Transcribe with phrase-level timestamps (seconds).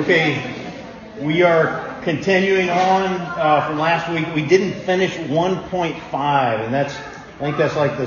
[0.00, 0.72] Okay,
[1.20, 4.34] we are continuing on uh, from last week.
[4.34, 8.06] We didn't finish 1.5, and that's I think that's like the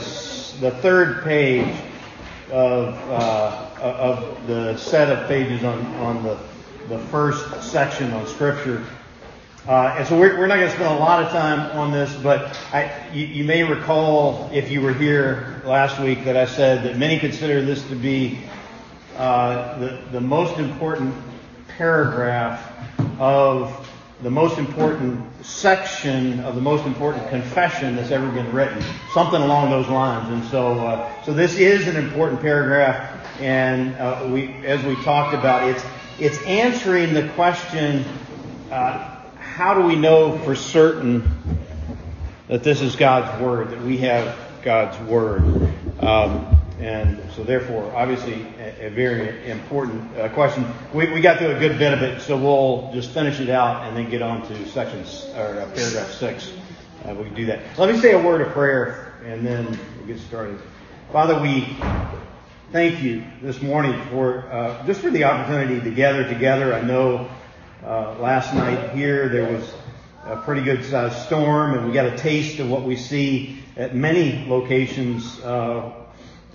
[0.59, 1.71] the third page
[2.51, 6.39] of uh, of the set of pages on on the
[6.89, 8.83] the first section on Scripture.
[9.67, 12.11] Uh, and so we're, we're not going to spend a lot of time on this,
[12.23, 16.83] but I, you, you, may recall if you were here last week that I said
[16.85, 18.39] that many consider this to be
[19.15, 21.13] uh, the, the most important
[21.77, 22.71] paragraph
[23.19, 23.89] of
[24.21, 28.81] the most important section of the most important confession that's ever been written,
[29.13, 30.29] something along those lines.
[30.29, 35.33] And so, uh, so this is an important paragraph, and uh, we, as we talked
[35.33, 35.83] about, it's
[36.19, 38.05] it's answering the question:
[38.71, 41.29] uh, How do we know for certain
[42.47, 43.71] that this is God's word?
[43.71, 45.43] That we have God's word?
[45.99, 50.65] Um, and so therefore, obviously, a, a very important uh, question.
[50.93, 53.87] We, we got through a good bit of it, so we'll just finish it out
[53.87, 56.51] and then get on to sections or uh, paragraph six.
[57.05, 57.61] Uh, we can do that.
[57.79, 59.65] Let me say a word of prayer and then
[59.97, 60.59] we'll get started.
[61.13, 61.73] Father, we
[62.73, 66.73] thank you this morning for uh, just for the opportunity to gather together.
[66.73, 67.29] I know
[67.85, 69.73] uh, last night here there was
[70.25, 73.95] a pretty good sized storm, and we got a taste of what we see at
[73.95, 76.02] many locations uh,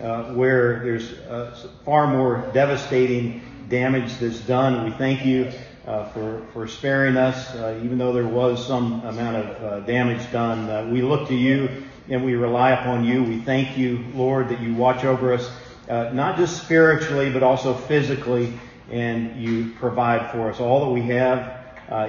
[0.00, 4.84] uh, where there's uh, far more devastating damage that's done.
[4.84, 5.50] We thank you
[5.86, 10.30] uh, for, for sparing us, uh, even though there was some amount of uh, damage
[10.30, 10.92] done.
[10.92, 11.68] We look to you
[12.08, 13.24] and we rely upon you.
[13.24, 15.50] We thank you, Lord, that you watch over us,
[15.88, 18.52] not just spiritually, but also physically,
[18.90, 20.60] and you provide for us.
[20.60, 21.58] All that we have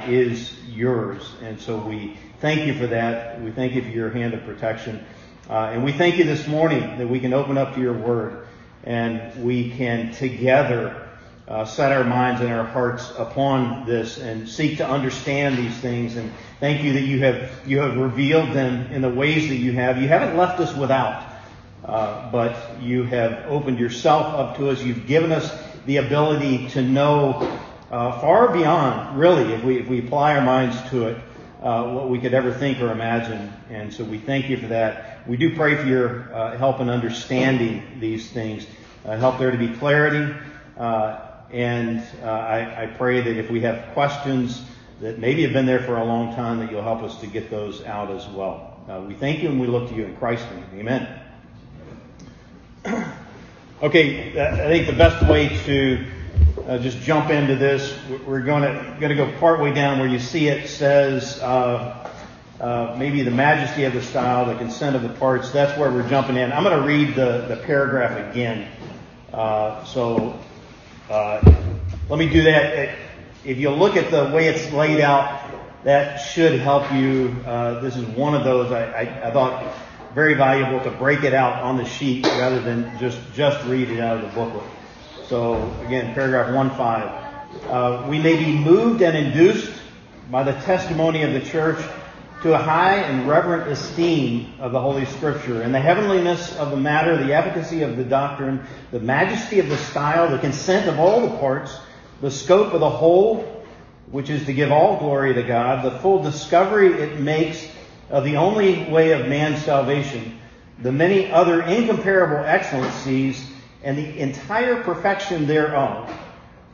[0.08, 1.34] is yours.
[1.42, 3.42] And so we thank you for that.
[3.42, 5.04] We thank you for your hand of protection.
[5.50, 8.46] Uh, and we thank you this morning that we can open up to your word
[8.84, 11.10] and we can together
[11.48, 16.18] uh, set our minds and our hearts upon this and seek to understand these things.
[16.18, 19.72] And thank you that you have you have revealed them in the ways that you
[19.72, 20.00] have.
[20.00, 21.28] You haven't left us without,
[21.84, 24.84] uh, but you have opened yourself up to us.
[24.84, 25.52] You've given us
[25.88, 27.60] the ability to know
[27.90, 31.18] uh, far beyond, really, if we if we apply our minds to it,
[31.62, 33.52] uh, what we could ever think or imagine.
[33.70, 35.28] And so we thank you for that.
[35.28, 38.66] We do pray for your uh, help in understanding these things.
[39.06, 40.34] Uh, help there to be clarity.
[40.78, 41.20] Uh,
[41.52, 44.64] and uh, I, I, pray that if we have questions
[45.02, 47.50] that maybe have been there for a long time, that you'll help us to get
[47.50, 48.80] those out as well.
[48.88, 50.66] Uh, we thank you and we look to you in Christ's name.
[50.76, 51.20] Amen.
[53.84, 56.06] okay, I think the best way to
[56.68, 60.20] uh, just jump into this, we're going to going to go partway down where you
[60.20, 62.10] see it says uh,
[62.60, 65.52] uh, maybe the majesty of the style, the consent of the parts.
[65.52, 66.52] That's where we're jumping in.
[66.52, 68.70] I'm going to read the, the paragraph again.
[69.34, 70.40] Uh, so
[71.10, 71.42] uh,
[72.10, 72.98] let me do that.
[73.46, 75.50] If you look at the way it's laid out,
[75.84, 77.36] that should help you.
[77.46, 79.74] Uh, this is one of those I, I, I, thought
[80.14, 84.00] very valuable to break it out on the sheet rather than just just read it
[84.02, 84.70] out of the booklet.
[85.30, 87.08] So again, paragraph one five.
[87.68, 89.72] Uh, we may be moved and induced
[90.32, 91.78] by the testimony of the church
[92.42, 96.78] to a high and reverent esteem of the Holy Scripture, and the heavenliness of the
[96.78, 101.22] matter, the efficacy of the doctrine, the majesty of the style, the consent of all
[101.22, 101.78] the parts,
[102.22, 103.64] the scope of the whole,
[104.10, 107.68] which is to give all glory to God, the full discovery it makes
[108.10, 110.40] of the only way of man's salvation,
[110.82, 113.46] the many other incomparable excellencies,
[113.84, 116.12] and the entire perfection thereof,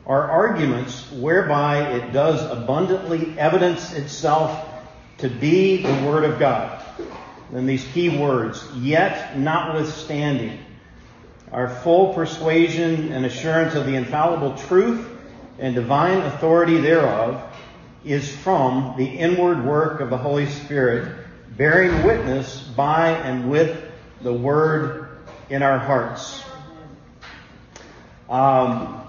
[0.06, 4.68] are arguments whereby it does abundantly evidence itself
[5.18, 6.84] to be the Word of God.
[7.52, 10.60] Then these key words, yet notwithstanding,
[11.52, 15.08] our full persuasion and assurance of the infallible truth
[15.58, 17.42] and divine authority thereof
[18.04, 21.16] is from the inward work of the Holy Spirit,
[21.58, 23.84] bearing witness by and with
[24.22, 25.18] the Word
[25.50, 26.45] in our hearts.
[28.30, 29.04] Um,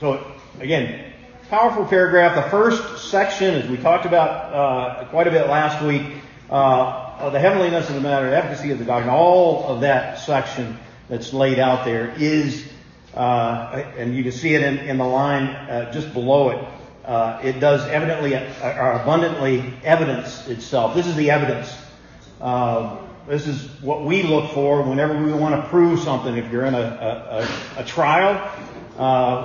[0.00, 0.24] so,
[0.60, 1.12] again,
[1.50, 2.36] powerful paragraph.
[2.36, 6.02] The first section, as we talked about uh, quite a bit last week,
[6.50, 10.78] uh, the heavenliness of the matter, the efficacy of the doctrine, all of that section
[11.08, 12.66] that's laid out there is,
[13.14, 16.64] uh, and you can see it in, in the line uh, just below it.
[17.04, 20.94] Uh, it does evidently uh, or abundantly evidence itself.
[20.94, 21.74] This is the evidence.
[23.26, 26.36] This is what we look for whenever we want to prove something.
[26.36, 28.34] If you're in a, a, a trial,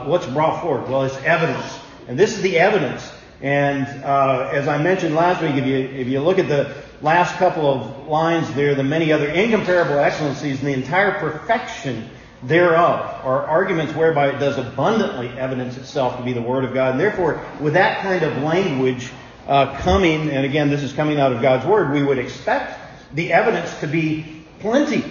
[0.05, 0.89] what's brought forward?
[0.89, 1.79] Well, it's evidence.
[2.07, 3.09] And this is the evidence.
[3.41, 7.35] And uh, as I mentioned last week, if you if you look at the last
[7.35, 12.09] couple of lines there, the many other incomparable excellencies and the entire perfection
[12.43, 16.91] thereof, are arguments whereby it does abundantly evidence itself to be the Word of God.
[16.91, 19.09] And therefore, with that kind of language
[19.47, 23.33] uh, coming, and again, this is coming out of God's Word, we would expect the
[23.33, 25.03] evidence to be plenty.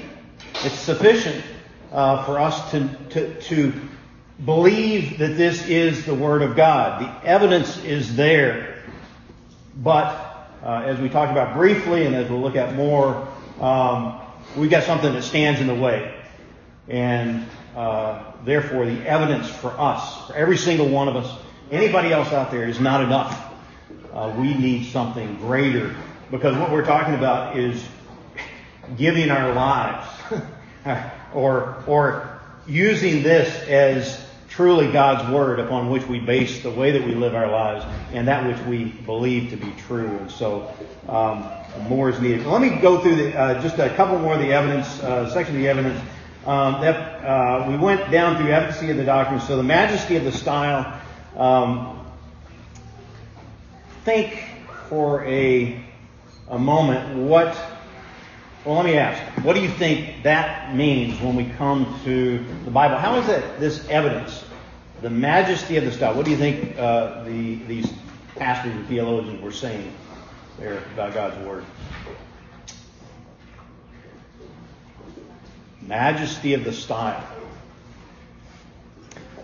[0.64, 1.44] It's sufficient
[1.92, 3.72] uh, for us to, to, to
[4.44, 7.02] believe that this is the Word of God.
[7.02, 8.82] The evidence is there.
[9.76, 10.28] But
[10.62, 13.28] uh, as we talked about briefly, and as we'll look at more,
[13.60, 14.20] um,
[14.56, 16.14] we've got something that stands in the way.
[16.88, 17.46] And
[17.76, 21.38] uh, therefore, the evidence for us, for every single one of us,
[21.70, 23.44] anybody else out there, is not enough.
[24.12, 25.94] Uh, we need something greater.
[26.30, 27.82] Because what we're talking about is
[28.96, 30.08] giving our lives,
[31.34, 37.04] or, or using this as truly God's Word upon which we base the way that
[37.04, 40.08] we live our lives and that which we believe to be true.
[40.08, 40.74] And so
[41.08, 41.48] um,
[41.88, 42.44] more is needed.
[42.44, 45.56] Let me go through the, uh, just a couple more of the evidence, uh, section
[45.56, 46.00] of the evidence.
[46.46, 49.40] Um, that uh, we went down through efficacy of the doctrine.
[49.40, 50.98] So the majesty of the style.
[51.36, 52.06] Um,
[54.04, 54.42] think
[54.88, 55.84] for a
[56.50, 57.56] a moment what.
[58.64, 59.44] Well, let me ask.
[59.44, 62.96] What do you think that means when we come to the Bible?
[62.96, 64.44] How is that this evidence
[65.00, 66.14] the majesty of the style.
[66.14, 67.92] What do you think uh, the, these
[68.36, 69.92] pastors and theologians were saying
[70.58, 71.64] there about God's Word?
[75.82, 77.24] Majesty of the style.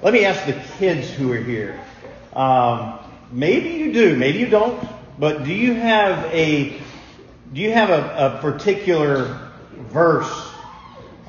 [0.02, 1.80] Let me ask the kids who are here.
[2.34, 2.98] Um,
[3.30, 4.86] maybe you do, maybe you don't,
[5.18, 6.78] but do you have a
[7.54, 10.50] do you have a, a particular verse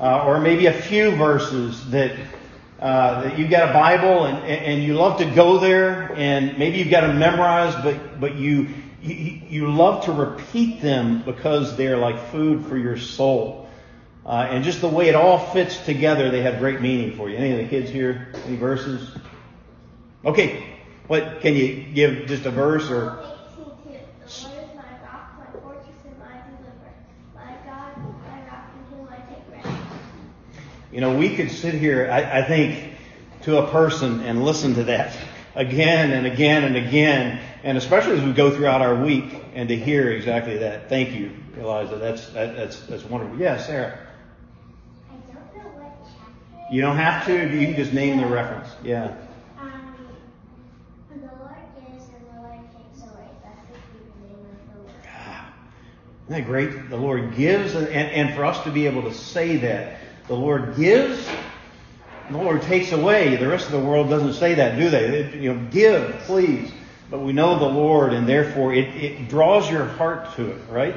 [0.00, 2.18] uh, or maybe a few verses that
[2.80, 6.78] uh, that you've got a Bible and, and you love to go there and maybe
[6.78, 8.68] you've got them memorized, but, but you,
[9.02, 13.68] you, you love to repeat them because they're like food for your soul.
[14.26, 17.36] Uh, and just the way it all fits together, they have great meaning for you.
[17.36, 18.34] Any of the kids here?
[18.46, 19.10] Any verses?
[20.24, 20.74] Okay.
[21.06, 23.35] What, can you give just a verse or?
[30.96, 32.94] You know, we could sit here, I, I think,
[33.42, 35.14] to a person and listen to that
[35.54, 39.76] again and again and again, and especially as we go throughout our week, and to
[39.76, 40.88] hear exactly that.
[40.88, 41.96] Thank you, Eliza.
[41.96, 43.38] That's that, that's that's wonderful.
[43.38, 43.98] Yes, Sarah.
[45.10, 46.74] I don't know what chapter.
[46.74, 47.34] You don't have to.
[47.34, 48.70] You can just name the reference.
[48.82, 49.14] Yeah.
[49.60, 49.96] Um,
[51.10, 53.28] the Lord gives and the Lord takes away.
[53.44, 54.94] That's the name of the Lord.
[55.06, 55.52] Ah,
[56.24, 56.88] Isn't that great?
[56.88, 60.76] The Lord gives, and, and for us to be able to say that, the Lord
[60.76, 61.26] gives,
[62.30, 63.36] the Lord takes away.
[63.36, 65.20] The rest of the world doesn't say that, do they?
[65.20, 66.72] It, you know, give, please.
[67.10, 70.96] But we know the Lord, and therefore it, it draws your heart to it, right?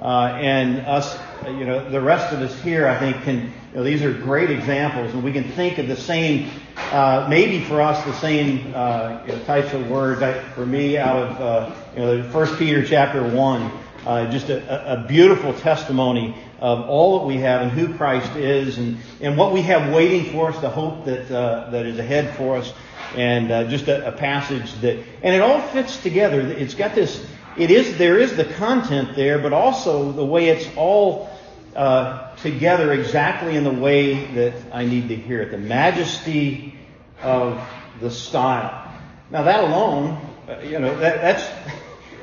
[0.00, 3.82] Uh, and us, you know, the rest of us here, I think, can, you know,
[3.82, 6.50] these are great examples, and we can think of the same,
[6.90, 10.22] uh, maybe for us, the same uh, you know, types of words.
[10.22, 13.70] I, for me, out of uh, you know, First Peter chapter one,
[14.06, 18.78] uh, just a, a beautiful testimony of all that we have and who Christ is
[18.78, 22.36] and, and what we have waiting for us, the hope that, uh, that is ahead
[22.36, 22.72] for us,
[23.16, 26.40] and uh, just a, a, passage that, and it all fits together.
[26.40, 27.26] It's got this,
[27.58, 31.28] it is, there is the content there, but also the way it's all
[31.74, 35.50] uh, together exactly in the way that I need to hear it.
[35.50, 36.78] The majesty
[37.22, 37.60] of
[38.00, 38.88] the style.
[39.30, 41.82] Now that alone, uh, you know, that, that's,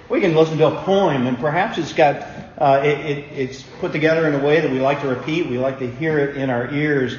[0.10, 3.92] we can listen to a poem and perhaps it's got uh, it, it, it's put
[3.92, 5.48] together in a way that we like to repeat.
[5.48, 7.18] We like to hear it in our ears.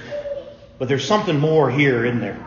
[0.78, 2.44] But there's something more here, in there?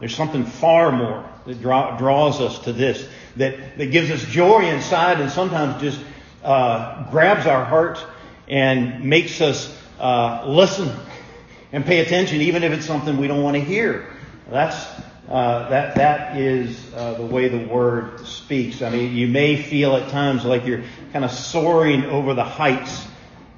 [0.00, 3.06] There's something far more that draw, draws us to this,
[3.36, 6.00] that, that gives us joy inside and sometimes just
[6.42, 8.04] uh, grabs our heart
[8.48, 10.94] and makes us uh, listen
[11.72, 14.06] and pay attention, even if it's something we don't want to hear.
[14.50, 14.86] That's
[15.28, 18.82] uh, that that is uh, the way the word speaks.
[18.82, 23.06] I mean, you may feel at times like you're kind of soaring over the heights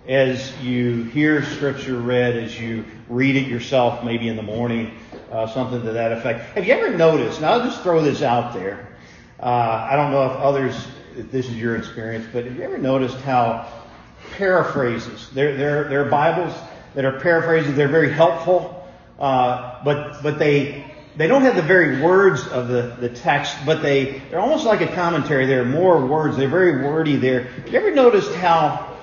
[0.09, 4.97] as you hear Scripture read, as you read it yourself, maybe in the morning,
[5.31, 6.55] uh, something to that effect.
[6.55, 7.43] Have you ever noticed?
[7.43, 8.89] Now, I'll just throw this out there.
[9.39, 12.79] Uh, I don't know if others, if this is your experience, but have you ever
[12.79, 13.71] noticed how
[14.33, 16.55] paraphrases, there, there, there are Bibles
[16.95, 20.85] that are paraphrases, they're very helpful, uh, but, but they,
[21.19, 24.81] they don't have the very words of the, the text, but they, they're almost like
[24.81, 25.47] a commentary.
[25.47, 26.37] There are more words.
[26.37, 27.43] They're very wordy there.
[27.43, 28.97] Have you ever noticed how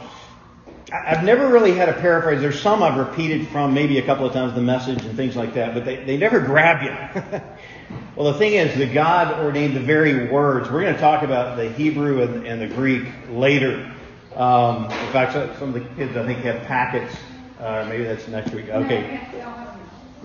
[0.93, 2.41] I've never really had a paraphrase.
[2.41, 5.55] There's some I've repeated from maybe a couple of times the message and things like
[5.55, 7.21] that, but they, they never grab you.
[8.15, 10.69] well, the thing is that God ordained the very words.
[10.69, 13.91] We're going to talk about the Hebrew and, and the Greek later.
[14.35, 17.15] Um, in fact, some of the kids I think have packets
[17.59, 18.69] Uh, maybe that's next week.
[18.69, 19.19] Okay.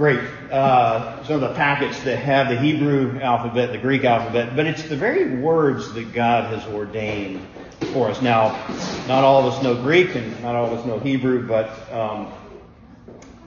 [0.01, 0.21] Great.
[0.51, 4.85] Uh, some of the packets that have the Hebrew alphabet, the Greek alphabet, but it's
[4.85, 7.47] the very words that God has ordained
[7.93, 8.23] for us.
[8.23, 8.67] Now,
[9.07, 12.33] not all of us know Greek and not all of us know Hebrew, but um,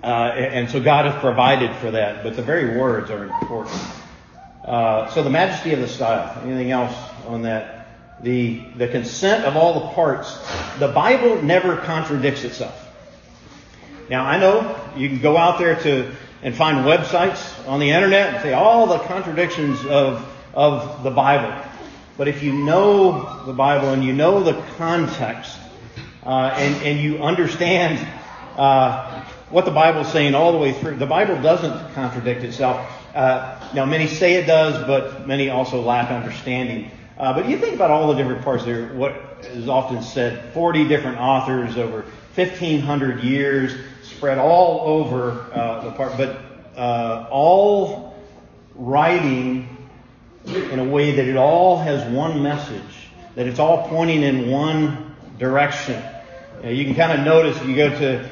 [0.03, 2.21] uh, and so God has provided for that.
[2.21, 3.81] But the very words are important.
[4.63, 6.39] Uh, so the majesty of the style.
[6.43, 6.95] Anything else
[7.25, 7.87] on that?
[8.21, 10.37] The the consent of all the parts.
[10.77, 12.79] The Bible never contradicts itself.
[14.07, 18.33] Now I know you can go out there to and find websites on the internet
[18.33, 21.51] and say all the contradictions of of the Bible.
[22.17, 25.57] But if you know the Bible and you know the context
[26.23, 28.05] uh, and and you understand
[28.57, 32.85] uh, what the Bible is saying all the way through, the Bible doesn't contradict itself.
[33.15, 36.91] Uh, now, many say it does, but many also lack understanding.
[37.17, 38.87] Uh, but you think about all the different parts there.
[38.93, 42.01] What is often said: 40 different authors over
[42.35, 43.75] 1,500 years,
[44.15, 46.37] spread all over uh, the part, but
[46.75, 48.15] uh, all
[48.75, 49.67] writing
[50.45, 55.15] in a way that it all has one message, that it's all pointing in one
[55.39, 56.01] direction.
[56.63, 58.31] you can kind of notice if you go to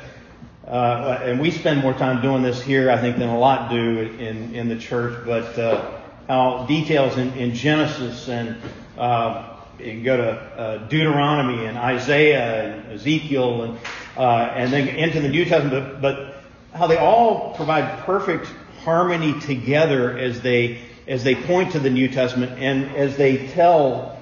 [0.72, 4.00] uh, and we spend more time doing this here, I think, than a lot do
[4.20, 8.56] in, in the church, but uh, how details in, in Genesis and
[8.98, 13.80] uh, you can go to uh, Deuteronomy and Isaiah and Ezekiel and,
[14.18, 18.48] uh, and then into the New Testament, but, but how they all provide perfect
[18.84, 24.18] harmony together as they, as they point to the New Testament and as they tell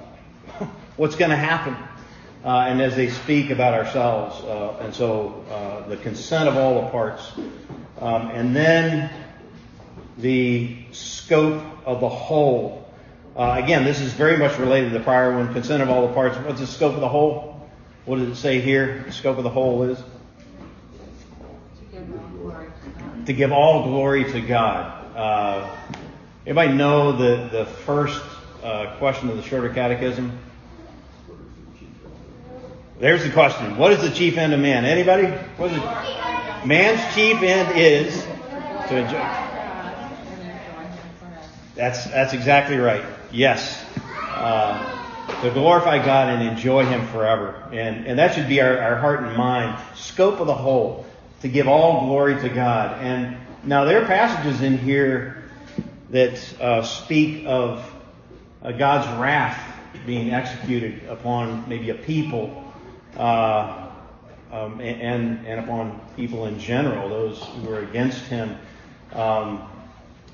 [0.96, 1.76] what's going to happen
[2.44, 4.42] uh, and as they speak about ourselves.
[4.44, 7.32] Uh, and so uh, the consent of all the parts.
[8.00, 9.10] Um, and then
[10.18, 12.88] the scope of the whole.
[13.36, 16.14] Uh, again, this is very much related to the prior one, consent of all the
[16.14, 16.36] parts.
[16.38, 17.49] What's the scope of the whole?
[18.04, 19.04] What does it say here?
[19.06, 20.02] The scope of the whole is?
[23.26, 25.16] To give all glory to God.
[25.16, 25.76] Uh,
[26.46, 28.22] anybody know the, the first
[28.62, 30.38] uh, question of the shorter catechism?
[32.98, 33.76] There's the question.
[33.78, 34.84] What is the chief end of man?
[34.84, 35.28] Anybody?
[35.56, 36.66] What is it?
[36.66, 38.22] Man's chief end is
[38.88, 39.50] to enjoy.
[41.74, 43.04] That's that's exactly right.
[43.32, 43.82] Yes,
[44.34, 44.99] uh,
[45.42, 49.22] to glorify God and enjoy Him forever, and and that should be our, our heart
[49.22, 49.78] and mind.
[49.94, 51.06] Scope of the whole
[51.40, 53.02] to give all glory to God.
[53.02, 55.44] And now there are passages in here
[56.10, 57.84] that uh, speak of
[58.62, 59.58] uh, God's wrath
[60.06, 62.72] being executed upon maybe a people
[63.16, 63.88] uh,
[64.52, 68.56] um, and, and upon people in general, those who are against him.
[69.12, 69.68] Um,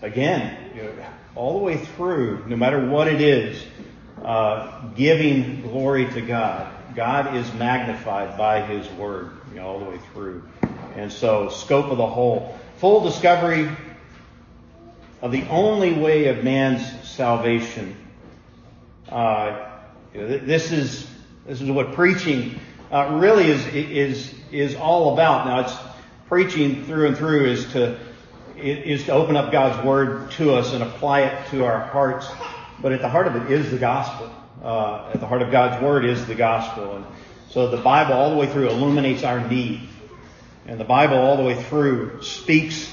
[0.02, 0.92] again, you know,
[1.34, 3.62] all the way through, no matter what it is,
[4.22, 6.72] uh, giving glory to God.
[6.94, 10.42] God is magnified by His Word you know, all the way through.
[10.96, 12.58] And so, scope of the whole.
[12.78, 13.70] Full discovery
[15.22, 17.96] of the only way of man's salvation.
[19.08, 19.70] Uh,
[20.12, 21.06] this is
[21.46, 22.58] this is what preaching
[22.90, 25.46] uh, really is is is all about.
[25.46, 25.74] Now, it's
[26.28, 27.98] preaching through and through is to
[28.56, 32.26] is to open up God's word to us and apply it to our hearts.
[32.80, 34.30] But at the heart of it is the gospel.
[34.62, 37.06] Uh, at the heart of God's word is the gospel, and
[37.50, 39.88] so the Bible all the way through illuminates our need,
[40.66, 42.90] and the Bible all the way through speaks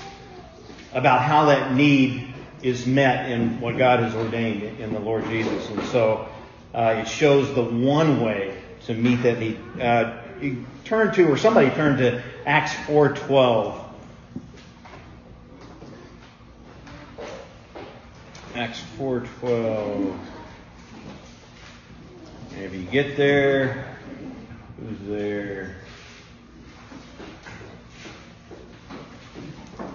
[0.93, 5.69] about how that need is met in what God has ordained in the Lord Jesus.
[5.69, 6.27] And so
[6.73, 9.59] uh, it shows the one way to meet that need.
[9.79, 10.19] Uh,
[10.85, 13.82] turn to, or somebody turn to Acts 4.12.
[18.55, 20.15] Acts 4.12.
[22.59, 23.97] If you get there,
[24.79, 25.75] who's there?
[29.79, 29.85] All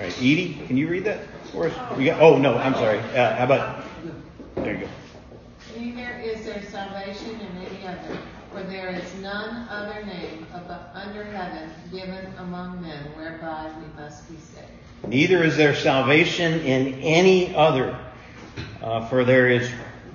[0.00, 1.20] right, Edie, can you read that
[1.52, 1.96] for us?
[1.96, 2.20] We got.
[2.20, 2.98] Oh no, I'm sorry.
[2.98, 3.84] Uh, how about?
[4.56, 4.88] There you go.
[5.78, 8.18] Neither is there salvation in any other,
[8.52, 10.46] for there is none other name
[10.94, 14.79] under heaven given among men whereby we must be saved.
[15.06, 17.98] Neither is there salvation in any other,
[18.82, 19.68] uh, for there is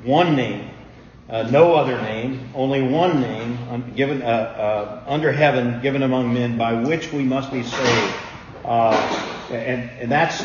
[0.04, 0.70] one name,
[1.30, 6.58] uh, no other name, only one name given uh, uh, under heaven given among men
[6.58, 8.14] by which we must be saved.
[8.64, 8.92] Uh,
[9.52, 10.44] and, and that's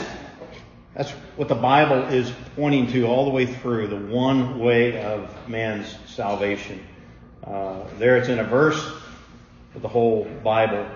[0.95, 5.49] that's what the Bible is pointing to all the way through the one way of
[5.49, 6.85] man's salvation.
[7.45, 8.93] Uh, there it's in a verse,
[9.73, 10.87] but the whole Bible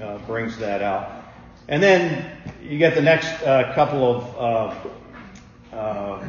[0.00, 1.21] uh, brings that out.
[1.68, 2.30] And then
[2.62, 4.82] you get the next uh, couple of
[5.72, 6.24] uh, uh,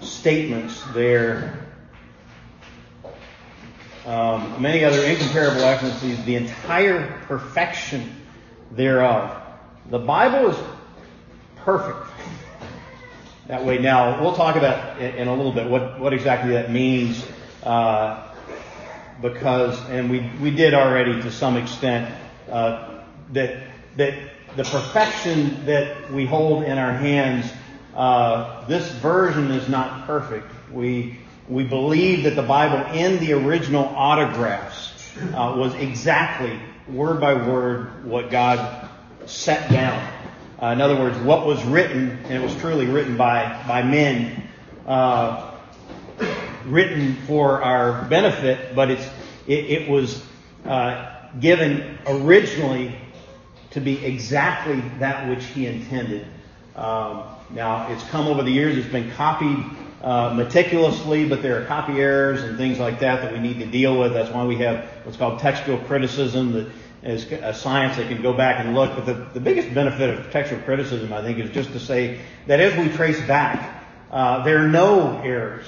[0.00, 1.66] statements there.
[4.06, 8.16] Um, many other incomparable excellencies, the entire perfection
[8.72, 9.36] thereof.
[9.90, 10.56] The Bible is
[11.56, 12.10] perfect
[13.50, 13.78] that way.
[13.78, 17.26] Now, we'll talk about in, in a little bit what, what exactly that means,
[17.64, 18.32] uh,
[19.20, 22.14] because, and we, we did already to some extent,
[22.48, 23.60] uh, that,
[23.96, 24.14] that
[24.56, 27.50] the perfection that we hold in our hands,
[27.94, 30.46] uh, this version is not perfect.
[30.72, 34.92] We, we believe that the Bible in the original autographs
[35.34, 38.88] uh, was exactly word by word what God
[39.26, 40.12] set down.
[40.60, 44.42] Uh, in other words, what was written, and it was truly written by, by men,
[44.86, 45.54] uh,
[46.66, 49.08] written for our benefit, but it's,
[49.46, 50.22] it, it was
[50.66, 52.94] uh, given originally
[53.70, 56.26] to be exactly that which he intended.
[56.76, 59.64] Um, now, it's come over the years, it's been copied
[60.02, 63.66] uh, meticulously, but there are copy errors and things like that that we need to
[63.66, 64.12] deal with.
[64.12, 66.70] That's why we have what's called textual criticism that
[67.02, 68.94] is a science that can go back and look.
[68.94, 72.60] But the, the biggest benefit of textual criticism, I think, is just to say that
[72.60, 75.66] as we trace back, uh, there are no errors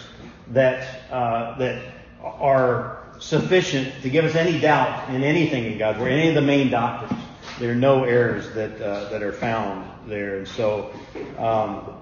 [0.49, 1.83] that uh, that
[2.23, 6.43] are sufficient to give us any doubt in anything in God's Word, any of the
[6.43, 7.22] main doctrines.
[7.63, 10.93] There are no errors that uh, that are found there, and so
[11.39, 11.93] um,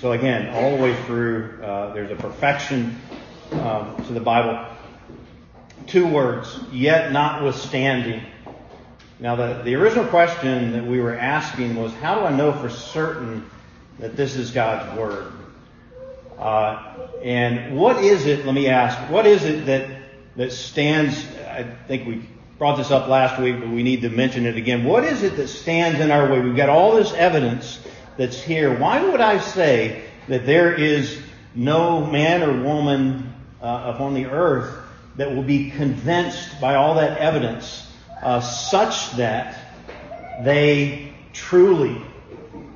[0.00, 3.00] so again, all the way through, uh, there's a perfection
[3.52, 4.66] um, to the Bible.
[5.86, 8.24] Two words, yet notwithstanding.
[9.20, 12.68] Now, the, the original question that we were asking was, how do I know for
[12.68, 13.48] certain
[14.00, 15.32] that this is God's Word?
[16.36, 19.88] Uh, and what is it, let me ask, what is it that,
[20.34, 22.24] that stands, I think we
[22.58, 24.84] brought this up last week, but we need to mention it again.
[24.84, 26.40] What is it that stands in our way?
[26.40, 27.78] We've got all this evidence
[28.16, 28.76] that's here.
[28.76, 31.20] Why would I say that there is
[31.54, 34.74] no man or woman uh, upon the earth
[35.16, 37.90] that will be convinced by all that evidence
[38.22, 39.56] uh, such that
[40.42, 42.00] they truly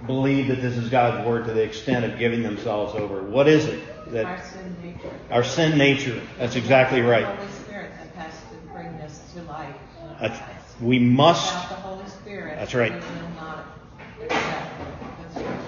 [0.07, 3.23] believe that this is God's word to the extent of giving themselves over?
[3.23, 5.11] What is it that Our sin nature.
[5.31, 6.21] our sin nature?
[6.39, 7.23] That's exactly right.
[7.23, 9.75] The Holy Spirit that has to bring this to light.
[10.23, 10.41] That's,
[10.81, 12.57] we must Without the Holy Spirit.
[12.57, 12.93] That's right.
[12.93, 13.67] We will not
[14.23, 14.71] accept.
[15.21, 15.61] That's right.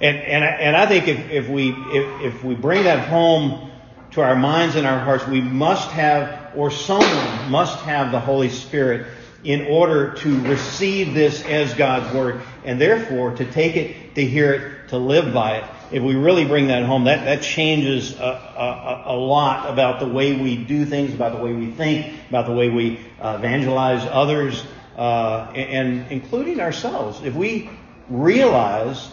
[0.00, 3.70] And and I- and I think if, if we if, if we bring that home
[4.12, 8.48] to our minds and our hearts, we must have, or someone must have the Holy
[8.50, 9.06] Spirit
[9.44, 14.52] in order to receive this as God's word, and therefore to take it, to hear
[14.52, 15.64] it, to live by it.
[15.92, 20.08] If we really bring that home, that that changes a, a, a lot about the
[20.08, 24.02] way we do things, about the way we think, about the way we uh, evangelize
[24.10, 24.64] others,
[24.96, 27.22] uh, and, and including ourselves.
[27.22, 27.70] If we
[28.08, 29.10] realize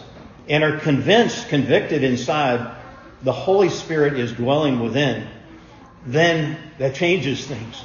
[0.48, 2.76] and are convinced, convicted inside,
[3.22, 5.26] the Holy Spirit is dwelling within,
[6.06, 7.82] then that changes things.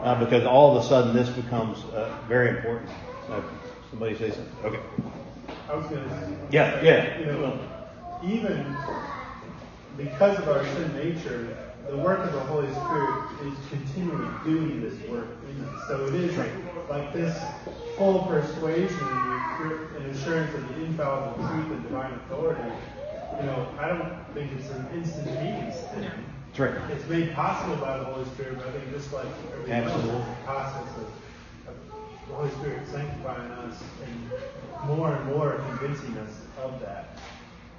[0.00, 2.88] Uh, because all of a sudden this becomes uh, very important.
[3.28, 3.42] Uh,
[3.90, 4.54] somebody say something?
[4.64, 4.80] Okay.
[5.68, 7.18] I was going to say, Yeah, yeah.
[7.18, 7.58] you know,
[8.22, 8.76] even
[9.96, 11.56] because of our sin nature,
[11.88, 15.88] the work of the Holy Spirit is continually doing this work in us.
[15.88, 16.36] So it is
[16.88, 17.36] like this
[17.96, 19.38] full persuasion and
[19.96, 22.72] and assurance of the infallible truth and divine authority.
[23.40, 26.10] You know, I don't think it's an instantaneous thing.
[26.56, 26.90] That's right.
[26.90, 30.12] It's made possible by the Holy Spirit, but I think just like everything else, it's
[30.12, 31.08] a process of,
[31.68, 31.76] of
[32.28, 34.30] the Holy Spirit sanctifying us and
[34.88, 36.30] more and more convincing us
[36.62, 37.18] of that.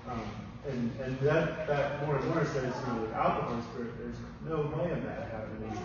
[0.10, 0.22] Um,
[0.68, 4.18] and and that, that more and more says, you know, without the Holy Spirit, there's
[4.48, 5.78] no way of that happening.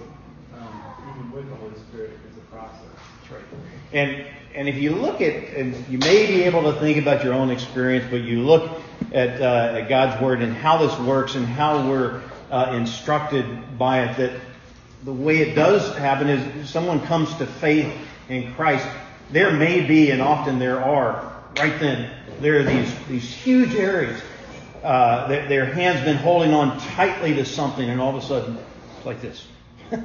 [0.59, 2.81] Um, even with the Holy Spirit, it's a process.
[3.31, 3.43] Right.
[3.93, 7.35] And and if you look at, and you may be able to think about your
[7.35, 8.71] own experience, but you look
[9.13, 14.05] at, uh, at God's word and how this works and how we're uh, instructed by
[14.05, 14.41] it, that
[15.03, 17.93] the way it does happen is someone comes to faith
[18.29, 18.87] in Christ.
[19.31, 24.21] There may be, and often there are, right then, there are these these huge areas.
[24.83, 28.59] Uh, their, their hand's been holding on tightly to something, and all of a sudden,
[28.97, 29.47] it's like this.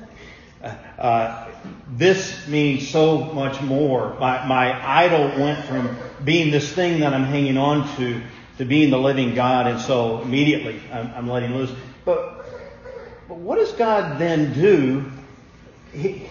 [0.61, 1.47] Uh,
[1.93, 4.13] this means so much more.
[4.19, 8.21] My, my idol went from being this thing that I'm hanging on to
[8.59, 11.71] to being the living God, and so immediately I'm, I'm letting loose.
[12.03, 12.45] But,
[13.29, 15.09] but what does God then do?
[15.93, 16.27] He,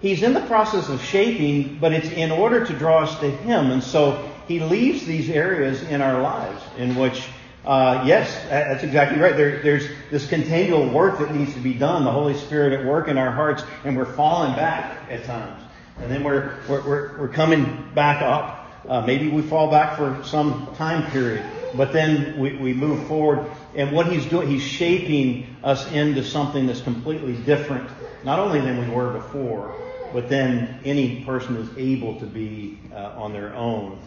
[0.00, 3.70] he's in the process of shaping, but it's in order to draw us to Him,
[3.70, 7.22] and so He leaves these areas in our lives in which
[7.64, 9.36] uh, yes, that's exactly right.
[9.36, 12.04] There, there's this continual work that needs to be done.
[12.04, 15.62] The Holy Spirit at work in our hearts, and we're falling back at times,
[15.98, 18.58] and then we're we're we're, we're coming back up.
[18.88, 21.44] Uh, maybe we fall back for some time period,
[21.76, 23.48] but then we, we move forward.
[23.76, 27.88] And what he's doing, he's shaping us into something that's completely different,
[28.24, 29.72] not only than we were before,
[30.12, 34.00] but then any person is able to be uh, on their own.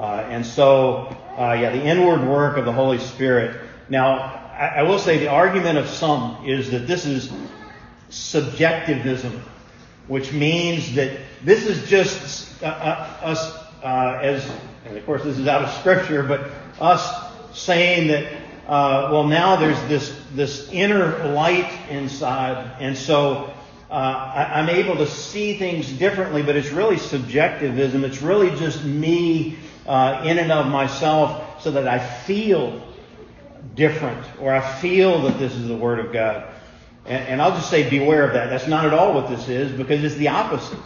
[0.00, 3.60] Uh, and so, uh, yeah, the inward work of the Holy Spirit.
[3.90, 4.16] Now,
[4.58, 7.30] I, I will say the argument of some is that this is
[8.08, 9.42] subjectivism,
[10.08, 14.50] which means that this is just uh, uh, us uh, as,
[14.86, 17.06] and of course this is out of scripture, but us
[17.52, 18.24] saying that,
[18.68, 23.52] uh, well, now there's this this inner light inside, and so
[23.90, 26.42] uh, I, am able to see things differently.
[26.42, 28.02] But it's really subjectivism.
[28.02, 32.82] It's really just me uh, in and of myself, so that I feel
[33.74, 36.46] different, or I feel that this is the Word of God.
[37.06, 38.50] And, and I'll just say, beware of that.
[38.50, 40.78] That's not at all what this is, because it's the opposite.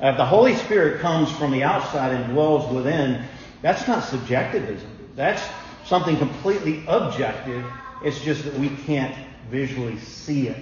[0.00, 3.24] If the Holy Spirit comes from the outside and dwells within,
[3.62, 4.88] that's not subjectivism.
[5.14, 5.42] That's
[5.84, 7.64] something completely objective.
[8.02, 9.14] It's just that we can't
[9.50, 10.56] visually see it.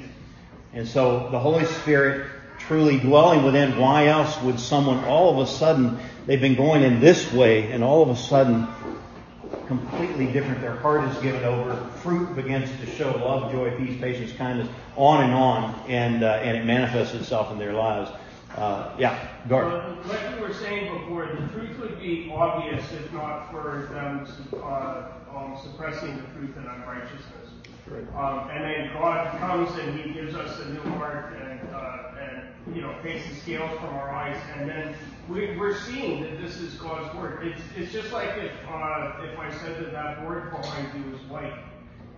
[0.72, 2.27] And so the Holy Spirit
[2.68, 7.00] truly dwelling within, why else would someone all of a sudden, they've been going in
[7.00, 8.68] this way, and all of a sudden,
[9.66, 10.61] completely different.
[10.61, 11.76] Their heart is given over.
[12.02, 16.57] Fruit begins to show love, joy, peace, patience, kindness, on and on, and uh, and
[16.57, 18.11] it manifests itself in their lives.
[18.57, 19.72] Uh, yeah, Gordon.
[19.72, 24.26] Well, like we were saying before, the truth would be obvious if not for them
[24.62, 27.48] uh, um, suppressing the truth in unrighteousness.
[27.87, 28.07] Right.
[28.14, 32.07] Um, and then God comes and He gives us a new heart and uh, and
[32.74, 34.94] you know the scales from our eyes, and then
[35.28, 37.46] we, we're seeing that this is God's word.
[37.46, 41.20] It's it's just like if uh, if I said that that board behind you is
[41.31, 41.54] white,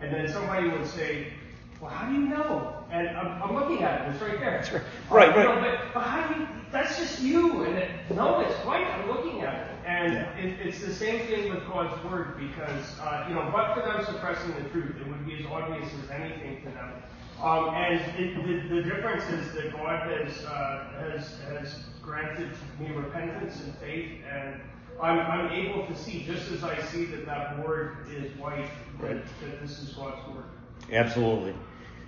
[0.00, 1.32] and then somebody would say,
[1.80, 2.84] well, how do you know?
[2.90, 4.12] And I'm, I'm looking at it.
[4.14, 4.50] It's right there.
[4.62, 4.82] That's right.
[5.10, 5.44] Right, right.
[5.44, 6.48] know, but, but how do you?
[6.72, 7.64] That's just you.
[7.64, 8.86] And it, no, it's white.
[8.86, 9.66] I'm looking at it.
[9.86, 10.36] And Yeah.
[10.36, 14.04] it, it's the same thing with God's word because uh, you know, but for them
[14.04, 16.92] suppressing the truth, it would be as obvious as anything to them.
[17.42, 18.34] Um, and it,
[18.68, 24.20] the, the difference is that God has uh, has has granted me repentance and faith,
[24.30, 24.60] and
[25.00, 28.68] I'm, I'm able to see just as I see that that word is white,
[29.00, 29.24] that, Right.
[29.42, 30.44] that this is God's word.
[30.92, 31.54] Absolutely.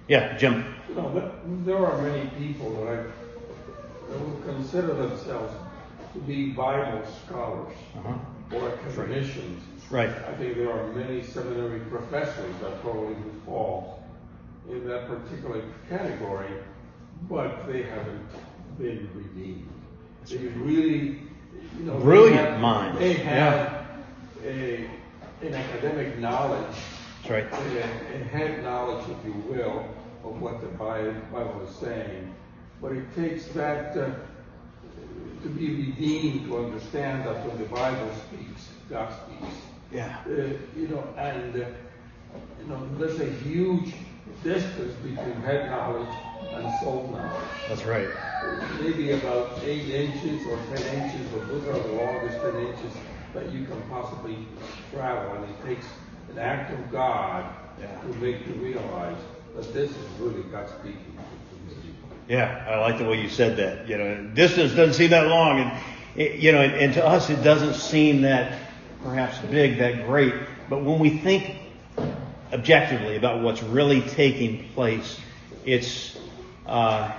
[0.08, 0.74] Yeah, Jim.
[0.94, 2.96] No, but there are many people that I
[4.10, 5.54] that would consider themselves
[6.12, 8.56] to be Bible scholars Uh-huh.
[8.58, 9.62] or academicians.
[9.90, 10.10] Right.
[10.10, 14.01] I think there are many seminary professors that probably would fall
[14.72, 16.48] in that particular category,
[17.28, 18.26] but they haven't
[18.78, 19.68] been redeemed.
[20.28, 21.20] They really,
[21.78, 22.98] you know, they Brilliant have- minds.
[22.98, 23.22] They Yeah.
[23.22, 23.86] have
[24.44, 24.88] a,
[25.42, 26.76] an academic knowledge
[27.28, 27.52] That's right.
[27.52, 29.86] a, a head knowledge, if you will,
[30.24, 32.34] of what the Bi- Bible is saying.
[32.80, 34.10] But it takes that uh,
[35.42, 39.54] to be redeemed to understand that when the Bible speaks, God speaks.
[39.92, 40.16] Yeah.
[40.26, 40.30] Uh,
[40.76, 41.66] you know, and uh,
[42.60, 43.92] you know, there's a huge
[44.44, 46.14] distance between head knowledge
[46.54, 47.48] and soul knowledge.
[47.68, 48.08] That's right.
[48.80, 52.92] Maybe about eight inches or ten inches, but those are the longest ten inches
[53.34, 54.36] that you can possibly
[54.92, 55.86] travel, and it takes
[56.32, 57.44] an act of God
[57.80, 57.86] Yeah.
[58.00, 59.16] to make you realize
[59.56, 62.08] that this is really God speaking to these people.
[62.28, 63.88] Yeah, I like the way you said that.
[63.88, 65.72] You know, distance doesn't seem that long, and
[66.16, 68.58] it, you know, and, and to us it doesn't seem that
[69.02, 70.34] perhaps big, that great.
[70.68, 71.56] But when we think
[72.52, 75.18] objectively about what's really taking place,
[75.64, 76.18] it's
[76.66, 77.12] uh,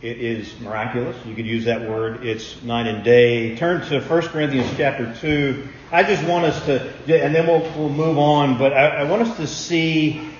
[0.00, 1.16] it is miraculous.
[1.26, 2.24] You could use that word.
[2.24, 3.56] It's night and day.
[3.56, 5.68] Turn to 1 Corinthians chapter two.
[5.90, 8.58] I just want us to, and then we'll we'll move on.
[8.58, 10.30] But I, I want us to see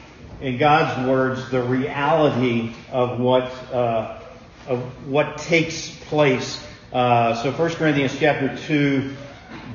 [0.40, 4.20] in God's words the reality of what uh,
[4.68, 6.64] of what takes place.
[6.92, 9.14] Uh, so 1 Corinthians chapter 2,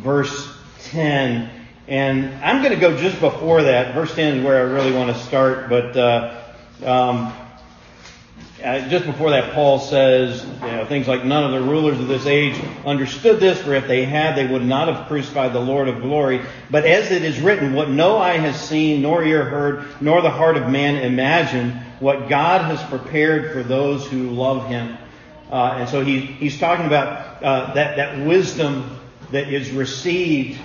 [0.02, 0.50] verse
[0.86, 1.63] 10.
[1.88, 3.94] And I'm going to go just before that.
[3.94, 5.68] Verse 10 is where I really want to start.
[5.68, 6.42] But uh,
[6.86, 7.34] um,
[8.64, 12.08] uh, just before that, Paul says you know, things like, None of the rulers of
[12.08, 15.90] this age understood this, for if they had, they would not have crucified the Lord
[15.90, 16.42] of glory.
[16.72, 20.32] But as it is written, what no eye has seen, nor ear heard, nor the
[20.32, 24.98] heart of man imagined, what God has prepared for those who love him.
[25.52, 28.98] Uh, and so he, he's talking about uh, that, that wisdom
[29.32, 30.62] that is received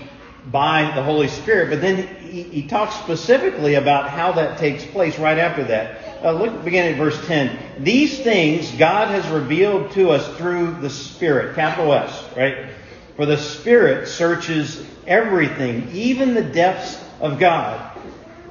[0.51, 1.71] by the Holy Spirit.
[1.71, 6.25] But then he, he talks specifically about how that takes place right after that.
[6.25, 7.85] Uh, look, beginning at verse 10.
[7.85, 12.71] These things God has revealed to us through the Spirit, capital S, right?
[13.17, 17.97] For the Spirit searches everything, even the depths of God.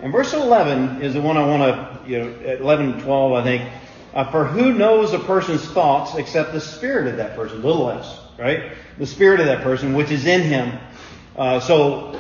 [0.02, 3.44] And verse 11 is the one I want to, you know, 11 and 12, I
[3.44, 3.72] think.
[4.14, 7.62] Uh, for who knows a person's thoughts except the spirit of that person?
[7.62, 8.72] Little s, right?
[8.98, 10.80] The spirit of that person, which is in him.
[11.38, 12.20] Uh, so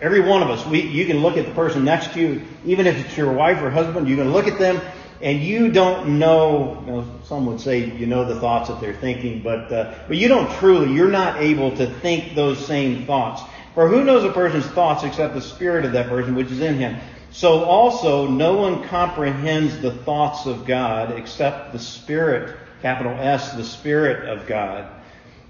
[0.00, 2.86] every one of us, we, you can look at the person next to you, even
[2.86, 4.80] if it's your wife or husband, you can look at them
[5.22, 8.94] and you don't know, you know, some would say you know the thoughts that they're
[8.94, 13.42] thinking, but, uh, but you don't truly, you're not able to think those same thoughts.
[13.74, 16.76] For who knows a person's thoughts except the spirit of that person which is in
[16.76, 16.98] him?
[17.32, 23.64] So also, no one comprehends the thoughts of God except the Spirit, capital S, the
[23.64, 24.90] Spirit of God.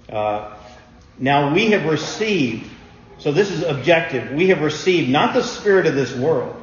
[0.07, 0.55] Uh,
[1.17, 2.69] now we have received,
[3.21, 6.55] so this is objective, we have received not the Spirit of this world,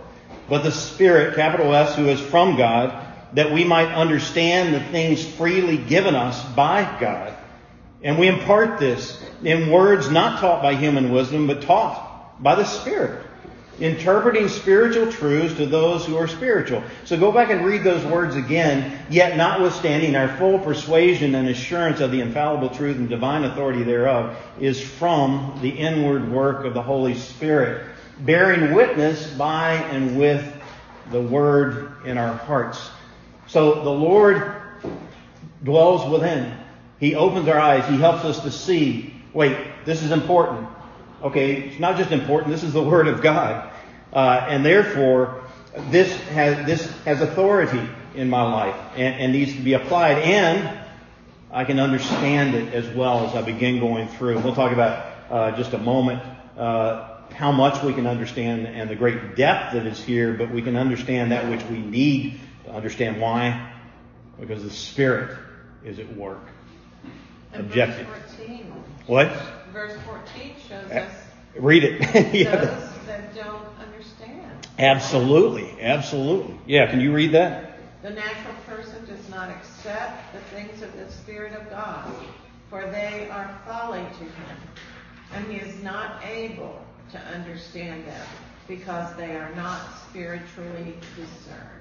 [0.49, 5.25] but the Spirit, capital S, who is from God, that we might understand the things
[5.25, 7.33] freely given us by God.
[8.03, 12.65] And we impart this in words not taught by human wisdom, but taught by the
[12.65, 13.25] Spirit.
[13.81, 16.83] Interpreting spiritual truths to those who are spiritual.
[17.05, 22.01] So go back and read those words again, yet notwithstanding our full persuasion and assurance
[22.01, 26.83] of the infallible truth and divine authority thereof is from the inward work of the
[26.83, 27.87] Holy Spirit,
[28.21, 30.45] bearing witness by and with
[31.13, 32.91] the Word in our hearts.
[33.47, 34.55] So the Lord
[35.63, 36.53] dwells within.
[36.99, 37.89] He opens our eyes.
[37.89, 40.69] He helps us to see, wait, this is important.
[41.23, 43.68] Okay, it's not just important, this is the Word of God.
[44.13, 45.43] Uh, and therefore,
[45.91, 47.81] this has, this has authority
[48.15, 50.19] in my life and, and, needs to be applied.
[50.19, 50.79] And
[51.53, 54.41] I can understand it as well as I begin going through.
[54.41, 56.23] We'll talk about uh, just a moment
[56.57, 60.63] uh, how much we can understand and the great depth that is here, but we
[60.63, 63.73] can understand that which we need to understand why.
[64.41, 65.37] Because the Spirit
[65.85, 66.41] is at work.
[67.53, 68.07] Objective.
[68.07, 68.73] Verse 14.
[69.07, 69.33] What?
[69.73, 71.13] Verse 14 shows us
[71.57, 72.01] Read it.
[72.35, 72.57] yeah.
[72.57, 74.68] those that don't understand.
[74.79, 75.81] Absolutely.
[75.81, 76.57] Absolutely.
[76.67, 77.79] Yeah, can you read that?
[78.03, 82.13] The natural person does not accept the things of the Spirit of God,
[82.71, 84.57] for they are folly to him,
[85.35, 88.27] and he is not able to understand them,
[88.69, 91.79] because they are not spiritually discerned.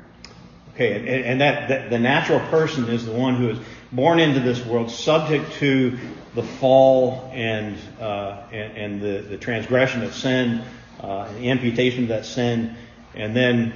[0.74, 3.60] Okay, and, and that, that the natural person is the one who is
[3.92, 5.98] born into this world, subject to
[6.34, 10.64] the fall and uh, and, and the, the transgression of sin,
[11.02, 12.76] uh, and the imputation of that sin,
[13.18, 13.74] and then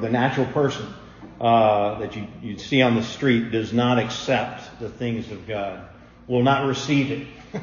[0.00, 0.86] the natural person
[1.40, 5.86] uh, that you you see on the street does not accept the things of God,
[6.26, 7.62] will not receive it,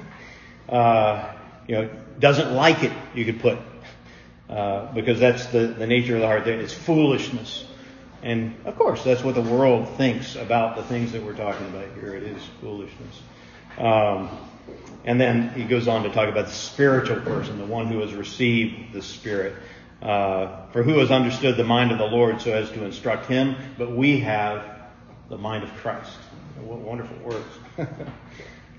[0.70, 1.34] uh,
[1.68, 2.94] you know, doesn't like it.
[3.16, 3.58] You could put
[4.50, 6.48] uh, because that's the the nature of the heart.
[6.48, 7.66] It's foolishness.
[8.24, 11.86] And of course, that's what the world thinks about the things that we're talking about
[12.00, 12.16] here.
[12.16, 13.22] It is foolishness.
[13.78, 14.30] Um,
[15.06, 18.14] and then he goes on to talk about the spiritual person, the one who has
[18.14, 19.56] received the Spirit.
[20.02, 23.56] Uh, for who has understood the mind of the Lord so as to instruct him?
[23.78, 24.64] But we have
[25.30, 26.18] the mind of Christ.
[26.62, 27.46] What wonderful words.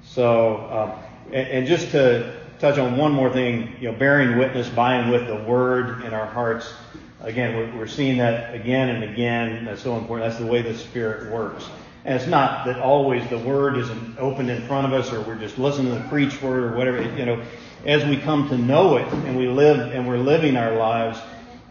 [0.03, 4.69] so, um, and, and just to touch on one more thing, you know, bearing witness
[4.69, 6.73] by and with the Word in our hearts.
[7.21, 9.65] Again, we're, we're seeing that again and again.
[9.65, 10.31] That's so important.
[10.31, 11.65] That's the way the Spirit works.
[12.05, 15.39] And it's not that always the Word isn't open in front of us or we're
[15.39, 17.03] just listening to the preach word or whatever.
[17.03, 17.43] You know,
[17.85, 21.19] as we come to know it and we live and we're living our lives,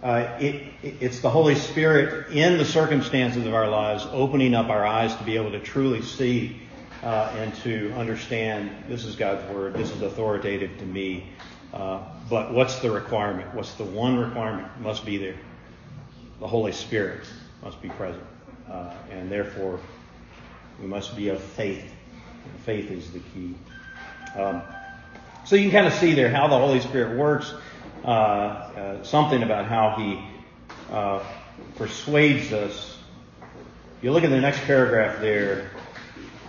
[0.03, 4.85] uh, it, it's the Holy Spirit in the circumstances of our lives opening up our
[4.85, 6.61] eyes to be able to truly see
[7.03, 11.29] uh, and to understand this is God's Word, this is authoritative to me.
[11.73, 13.53] Uh, but what's the requirement?
[13.53, 14.67] What's the one requirement?
[14.81, 15.35] Must be there.
[16.39, 17.27] The Holy Spirit
[17.63, 18.23] must be present.
[18.69, 19.79] Uh, and therefore,
[20.81, 21.91] we must be of faith.
[22.45, 23.55] And faith is the key.
[24.35, 24.61] Um,
[25.47, 27.53] so you can kind of see there how the Holy Spirit works.
[28.03, 30.21] Uh, uh, something about how He
[30.91, 31.23] uh,
[31.77, 32.97] persuades us.
[34.01, 35.71] You look at the next paragraph there.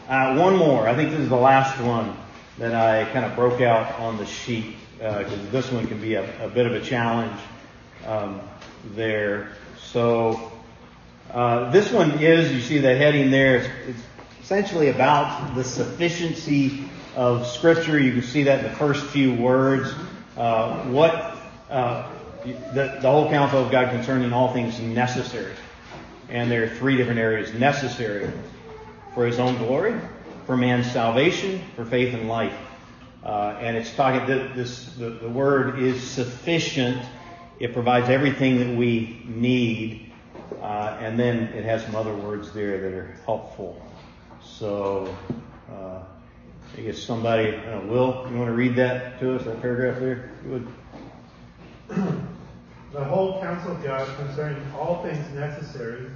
[0.08, 0.88] Uh, one more.
[0.88, 2.16] I think this is the last one
[2.58, 6.14] that I kind of broke out on the sheet because uh, this one can be
[6.14, 7.40] a, a, bit of a challenge
[8.04, 8.40] um,
[8.96, 9.52] there.
[9.80, 10.50] So
[11.30, 14.02] uh, this one is, you see the heading there, it's, it's,
[14.42, 17.98] essentially about the sufficiency of Scripture.
[17.98, 19.92] You can see that in the first few words.
[20.36, 21.36] Uh, what
[21.68, 22.08] uh,
[22.44, 25.52] the, the whole counsel of God concerning all things necessary.
[26.28, 28.30] And there are three different areas necessary
[29.14, 30.00] for His own glory,
[30.46, 32.56] for man's salvation, for faith and life.
[33.24, 37.04] Uh, and it's talking that this the, the word is sufficient.
[37.58, 40.12] It provides everything that we need,
[40.62, 43.84] uh, and then it has some other words there that are helpful.
[44.40, 45.12] So,
[45.68, 46.02] uh,
[46.76, 50.30] I guess somebody, know, Will, you want to read that to us, that paragraph there?
[52.90, 56.10] The whole counsel of God concerning all things necessary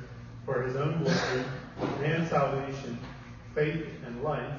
[0.47, 1.45] for His own glory
[2.03, 2.99] and salvation,
[3.55, 4.55] faith and life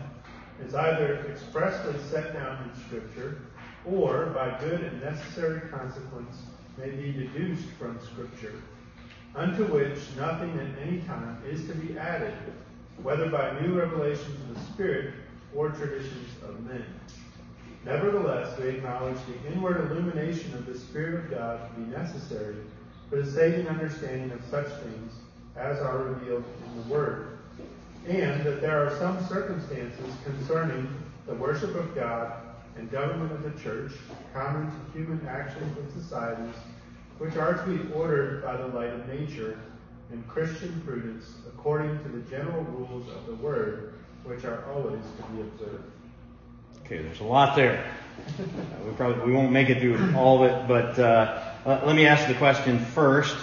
[0.63, 3.41] is either expressly set down in Scripture
[3.84, 6.43] or by good and necessary consequence
[6.77, 8.62] may be deduced from Scripture,
[9.36, 12.34] unto which nothing at any time is to be added,
[13.01, 15.15] whether by new revelations of the Spirit
[15.56, 16.86] or traditions of men.
[17.86, 22.56] Nevertheless, we acknowledge the inward illumination of the Spirit of God to be necessary
[23.10, 25.13] for the saving understanding of such things
[25.56, 27.38] as are revealed in the Word,
[28.08, 30.88] and that there are some circumstances concerning
[31.28, 32.34] the worship of God
[32.78, 33.92] and government of the church,
[34.34, 36.56] common to human actions and societies,
[37.20, 39.60] which are to be ordered by the light of nature
[40.12, 43.92] and Christian prudence according to the general rules of the Word,
[44.26, 45.84] which are always to be observed.
[46.86, 47.86] Okay, there's a lot there.
[48.86, 52.28] We probably we won't make it through all of it, but uh, let me ask
[52.28, 53.36] the question first.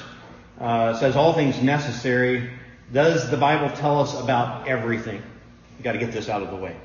[0.58, 2.50] Uh, it says all things necessary.
[2.92, 5.22] Does the Bible tell us about everything?
[5.78, 6.76] You got to get this out of the way.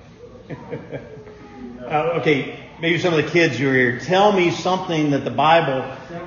[1.82, 5.32] uh, okay, maybe some of the kids who are here, tell me something that the
[5.32, 5.86] Bible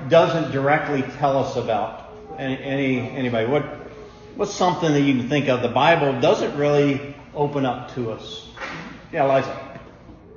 [0.08, 2.12] doesn't directly tell us about.
[2.36, 3.46] Any, any anybody?
[3.46, 3.64] What
[4.36, 8.48] what's something that you can think of the Bible doesn't really open up to us?
[9.12, 9.80] Yeah, Liza.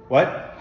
[0.08, 0.58] What?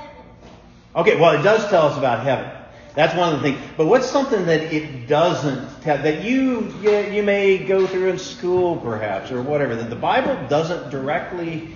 [0.96, 2.50] Okay, well, it does tell us about heaven.
[2.94, 3.64] That's one of the things.
[3.76, 8.18] But what's something that it doesn't tell, that you, you, you may go through in
[8.18, 11.68] school perhaps, or whatever, that the Bible doesn't directly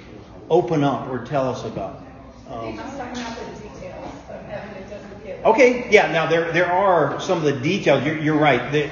[0.50, 2.02] open up or tell us about?
[2.50, 2.80] Um,
[5.44, 8.04] okay, yeah, now there, there are some of the details.
[8.04, 8.72] You're, you're right.
[8.72, 8.90] The,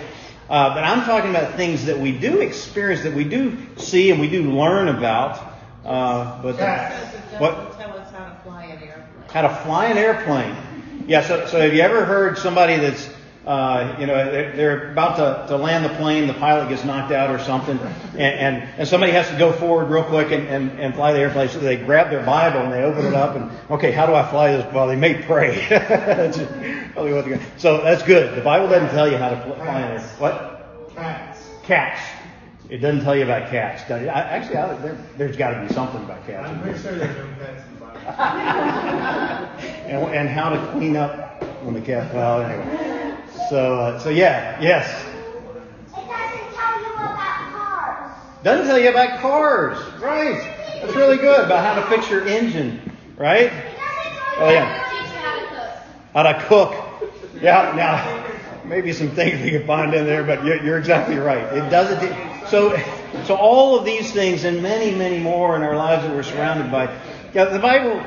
[0.48, 4.20] uh, but I'm talking about things that we do experience, that we do see and
[4.20, 5.52] we do learn about.
[5.85, 7.79] Uh, but the, what?
[7.79, 9.07] Tell us how to fly an airplane.
[9.33, 10.55] How to fly an airplane.
[11.09, 13.11] Yeah, so, so have you ever heard somebody that's,
[13.45, 17.11] uh, you know, they're, they're about to, to land the plane, the pilot gets knocked
[17.11, 17.77] out or something,
[18.12, 21.18] and, and, and somebody has to go forward real quick and, and, and fly the
[21.18, 21.49] airplane.
[21.49, 24.29] So they grab their Bible and they open it up and, okay, how do I
[24.31, 24.73] fly this?
[24.73, 25.66] Well, they may pray.
[25.68, 26.38] that's
[26.92, 28.37] probably what they're going So that's good.
[28.37, 30.09] The Bible doesn't tell you how to fly an airplane.
[30.18, 30.92] What?
[30.95, 31.49] Cats.
[31.64, 32.21] Cats.
[32.68, 33.87] It doesn't tell you about cats.
[33.88, 34.09] does it?
[34.09, 36.48] I, actually, I, there, there's got to be something about cats.
[36.48, 38.01] I'm pretty sure there's no cats in the Bible.
[39.87, 42.14] and, and how to clean up when the cat.
[42.14, 43.16] Well, anyway.
[43.51, 44.88] So, uh, so yeah, yes.
[45.05, 47.16] It doesn't tell you about
[47.61, 48.11] cars.
[48.42, 50.57] Doesn't tell you about cars, right?
[50.81, 52.81] That's really good about how to fix your engine,
[53.16, 53.42] right?
[53.42, 53.77] It doesn't
[54.35, 54.64] tell Oh yeah,
[56.12, 56.72] how to cook.
[56.72, 57.42] how to cook.
[57.42, 61.42] Yeah, now maybe some things we can find in there, but you're, you're exactly right.
[61.57, 62.32] It doesn't.
[62.53, 62.79] So,
[63.25, 66.71] so all of these things and many, many more in our lives that we're surrounded
[66.71, 66.95] by.
[67.33, 68.05] Yeah, the Bible,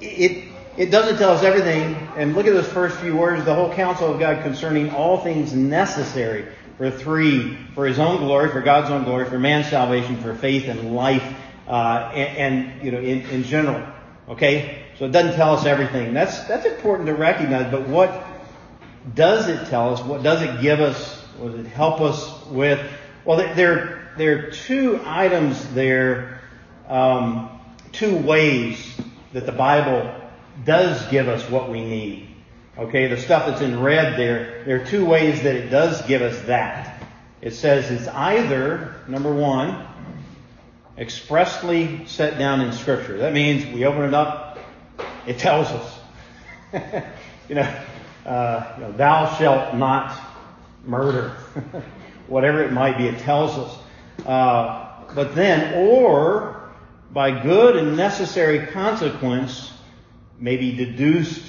[0.00, 1.94] it it doesn't tell us everything.
[2.16, 5.54] And look at those first few words: the whole counsel of God concerning all things
[5.54, 6.44] necessary
[6.76, 10.66] for three, for His own glory, for God's own glory, for man's salvation, for faith
[10.66, 11.32] and life,
[11.68, 13.80] uh, and, and you know, in, in general.
[14.28, 16.12] Okay, so it doesn't tell us everything.
[16.12, 17.70] That's that's important to recognize.
[17.70, 18.26] But what
[19.14, 20.02] does it tell us?
[20.02, 21.20] What does it give us?
[21.38, 22.84] What does it help us with?
[23.24, 26.40] Well, there there are two items there,
[26.88, 27.48] um,
[27.92, 28.94] two ways
[29.32, 30.14] that the Bible
[30.64, 32.28] does give us what we need.
[32.76, 36.22] Okay, the stuff that's in red there, there are two ways that it does give
[36.22, 37.02] us that.
[37.40, 39.86] It says it's either number one,
[40.98, 43.18] expressly set down in Scripture.
[43.18, 44.58] That means we open it up,
[45.26, 45.98] it tells us.
[47.48, 47.82] you know,
[48.26, 50.20] uh, you know, thou shalt not
[50.84, 51.36] murder.
[52.26, 53.78] Whatever it might be, it tells us.
[54.26, 56.70] Uh, but then, or
[57.12, 59.72] by good and necessary consequence,
[60.38, 61.44] may be deduced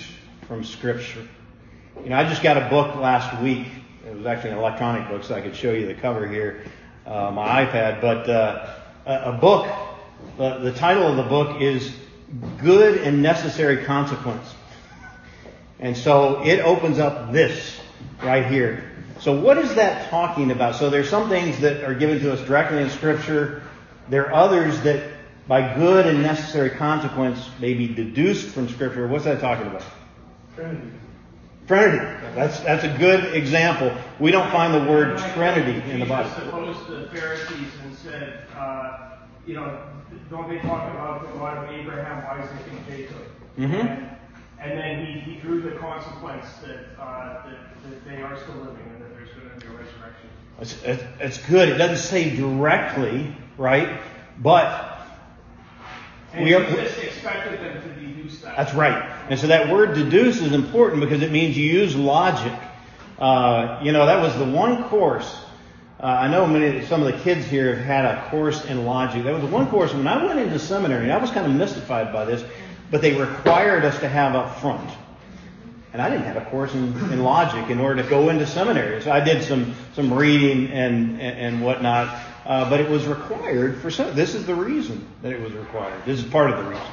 [0.47, 1.27] from Scripture.
[2.03, 3.67] You know, I just got a book last week.
[4.07, 6.63] It was actually an electronic book, so I could show you the cover here,
[7.05, 8.01] uh, my iPad.
[8.01, 9.67] But uh, a, a book.
[10.37, 11.95] The, the title of the book is
[12.61, 14.53] "Good and Necessary Consequence,"
[15.79, 17.79] and so it opens up this
[18.21, 18.91] right here.
[19.25, 20.75] So what is that talking about?
[20.75, 23.63] So there's some things that are given to us directly in Scripture.
[24.07, 25.13] There are others that,
[25.47, 29.07] by good and necessary consequence, may be deduced from Scripture.
[29.07, 29.81] What's that talking about?
[30.53, 30.91] Trinity.
[31.65, 32.05] Trinity.
[32.35, 33.91] That's that's a good example.
[34.19, 36.29] We don't find the word Trinity in the Bible.
[36.29, 39.15] Jesus opposed the Pharisees and said, uh,
[39.47, 39.87] you know,
[40.29, 43.17] don't they talk about the God of Abraham, Isaac, and Jacob?
[43.57, 43.73] Mm-hmm.
[43.73, 44.17] And,
[44.59, 48.85] and then he, he drew the consequence that, uh, that that they are still living
[48.93, 50.29] and that there's going to be a resurrection.
[50.59, 50.81] It's,
[51.19, 51.69] it's, good.
[51.69, 53.99] It doesn't say directly, right?
[54.39, 54.99] But
[56.33, 56.63] And we are.
[56.63, 58.55] Expected them to deduce that.
[58.55, 59.11] That's right.
[59.29, 62.53] And so that word deduce is important because it means you use logic.
[63.19, 65.41] Uh, you know, that was the one course.
[65.99, 69.23] Uh, I know many, some of the kids here have had a course in logic.
[69.23, 71.03] That was the one course when I went into seminary.
[71.03, 72.43] and I was kind of mystified by this,
[72.91, 74.89] but they required us to have up front.
[75.95, 79.01] And I didn't have a course in, in logic in order to go into seminary.
[79.01, 83.77] So I did some some reading and and, and whatnot, uh, but it was required
[83.77, 84.13] for some.
[84.13, 86.03] This is the reason that it was required.
[86.05, 86.87] This is part of the reason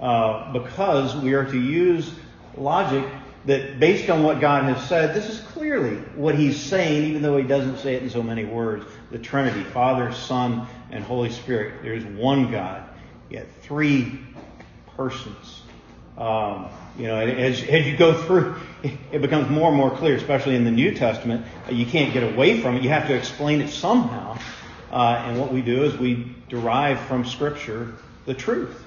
[0.00, 2.10] uh, because we are to use
[2.56, 3.04] logic
[3.46, 7.36] that based on what God has said, this is clearly what He's saying, even though
[7.36, 8.84] He doesn't say it in so many words.
[9.12, 11.82] The Trinity, Father, Son, and Holy Spirit.
[11.82, 12.82] There's one God,
[13.30, 14.20] yet three
[14.96, 15.57] persons.
[16.18, 16.66] Um,
[16.98, 18.56] you know, as, as you go through,
[19.12, 21.46] it becomes more and more clear, especially in the New Testament.
[21.70, 22.82] You can't get away from it.
[22.82, 24.38] You have to explain it somehow.
[24.90, 27.94] Uh, and what we do is we derive from Scripture
[28.26, 28.84] the truth.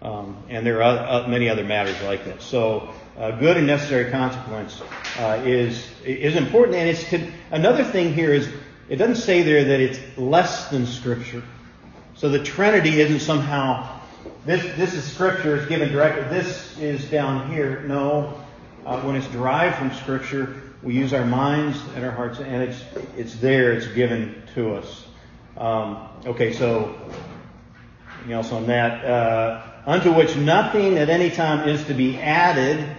[0.00, 2.42] Um, and there are uh, many other matters like this.
[2.42, 4.80] So, uh, good and necessary consequence
[5.18, 6.78] uh, is is important.
[6.78, 8.48] And it's to, another thing here is
[8.88, 11.42] it doesn't say there that it's less than Scripture.
[12.14, 13.99] So the Trinity isn't somehow
[14.46, 16.22] this this is Scripture is given directly.
[16.34, 17.82] This is down here.
[17.82, 18.40] No,
[18.86, 22.82] uh, when it's derived from Scripture, we use our minds and our hearts, and it's
[23.18, 23.72] it's there.
[23.72, 25.04] It's given to us.
[25.58, 26.94] Um, okay, so
[28.14, 29.04] anything else on that?
[29.04, 32.96] Uh, unto which nothing at any time is to be added,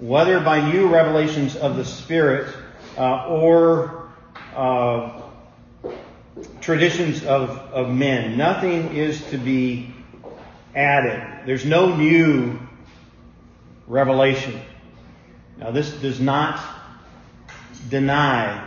[0.00, 2.54] whether by new revelations of the Spirit
[2.96, 4.08] uh, or
[4.56, 5.20] uh,
[6.62, 8.38] traditions of, of men.
[8.38, 9.94] Nothing is to be
[10.74, 11.46] added.
[11.46, 12.58] There's no new
[13.86, 14.60] revelation.
[15.58, 16.60] Now, this does not
[17.88, 18.66] deny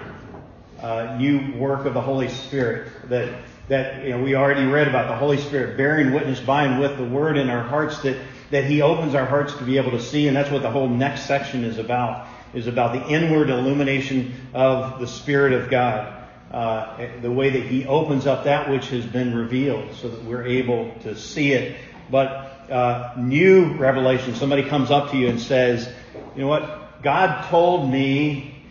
[0.81, 5.07] uh, new work of the Holy Spirit that that you know, we already read about
[5.07, 8.17] the Holy Spirit bearing witness by and with the Word in our hearts that
[8.49, 10.89] that He opens our hearts to be able to see, and that's what the whole
[10.89, 12.27] next section is about.
[12.53, 16.17] Is about the inward illumination of the Spirit of God.
[16.51, 20.45] Uh, the way that He opens up that which has been revealed, so that we're
[20.45, 21.79] able to see it.
[22.11, 22.27] But
[22.69, 25.89] uh, new revelation, somebody comes up to you and says,
[26.35, 27.01] "You know what?
[27.01, 28.63] God told me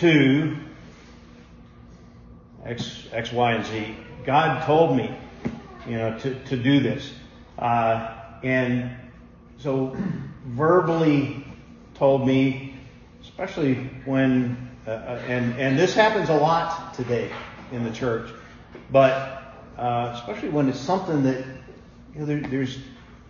[0.00, 0.56] to
[2.64, 5.14] X, X, Y, and Z." God told me,
[5.86, 7.12] you know, to, to do this.
[7.56, 8.90] Uh, and
[9.58, 9.96] so
[10.46, 11.44] verbally
[11.94, 12.74] told me,
[13.22, 13.74] especially
[14.04, 17.30] when, uh, uh, and, and this happens a lot today
[17.70, 18.28] in the church,
[18.90, 21.44] but uh, especially when it's something that,
[22.16, 22.78] you know, there, there's,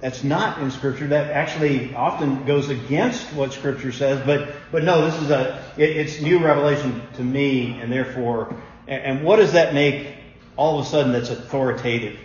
[0.01, 5.05] that's not in Scripture, that actually often goes against what Scripture says, but, but no,
[5.11, 8.55] this is a, it, it's new revelation to me, and therefore,
[8.87, 10.15] and, and what does that make
[10.57, 12.17] all of a sudden that's authoritative.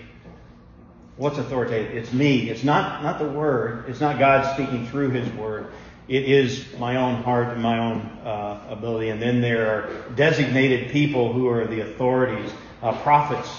[1.18, 1.96] What's authoritative?
[1.96, 2.50] It's me.
[2.50, 3.86] It's not, not the Word.
[3.90, 5.72] It's not God speaking through His Word.
[6.08, 9.10] It is my own heart and my own uh, ability.
[9.10, 12.52] And then there are designated people who are the authorities,
[12.82, 13.50] uh, prophets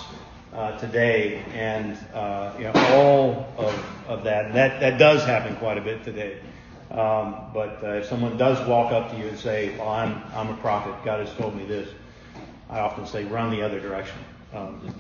[0.55, 4.47] uh, today, and uh, you know all of, of that.
[4.47, 6.39] And that that does happen quite a bit today.
[6.91, 10.49] Um, but uh, if someone does walk up to you and say, "Well, I'm I'm
[10.49, 10.95] a prophet.
[11.05, 11.89] God has told me this,"
[12.69, 14.19] I often say, "Run the other direction."
[14.55, 14.95] Um,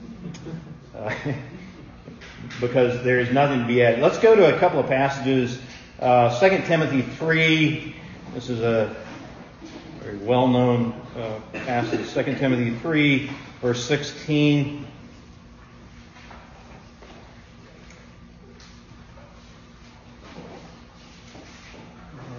[0.97, 1.15] uh,
[2.61, 4.01] because there is nothing to be added.
[4.01, 5.59] Let's go to a couple of passages.
[6.01, 7.95] Uh, 2 Timothy 3.
[8.35, 8.97] This is a
[10.01, 12.13] very well known uh, passage.
[12.13, 13.31] 2 Timothy 3,
[13.61, 14.87] verse 16.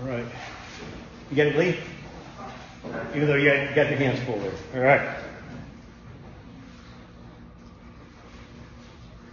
[0.01, 0.26] All right.
[1.34, 1.80] You get it, Lee?
[3.16, 4.54] Even though you got, your hands full there.
[4.76, 5.18] All right.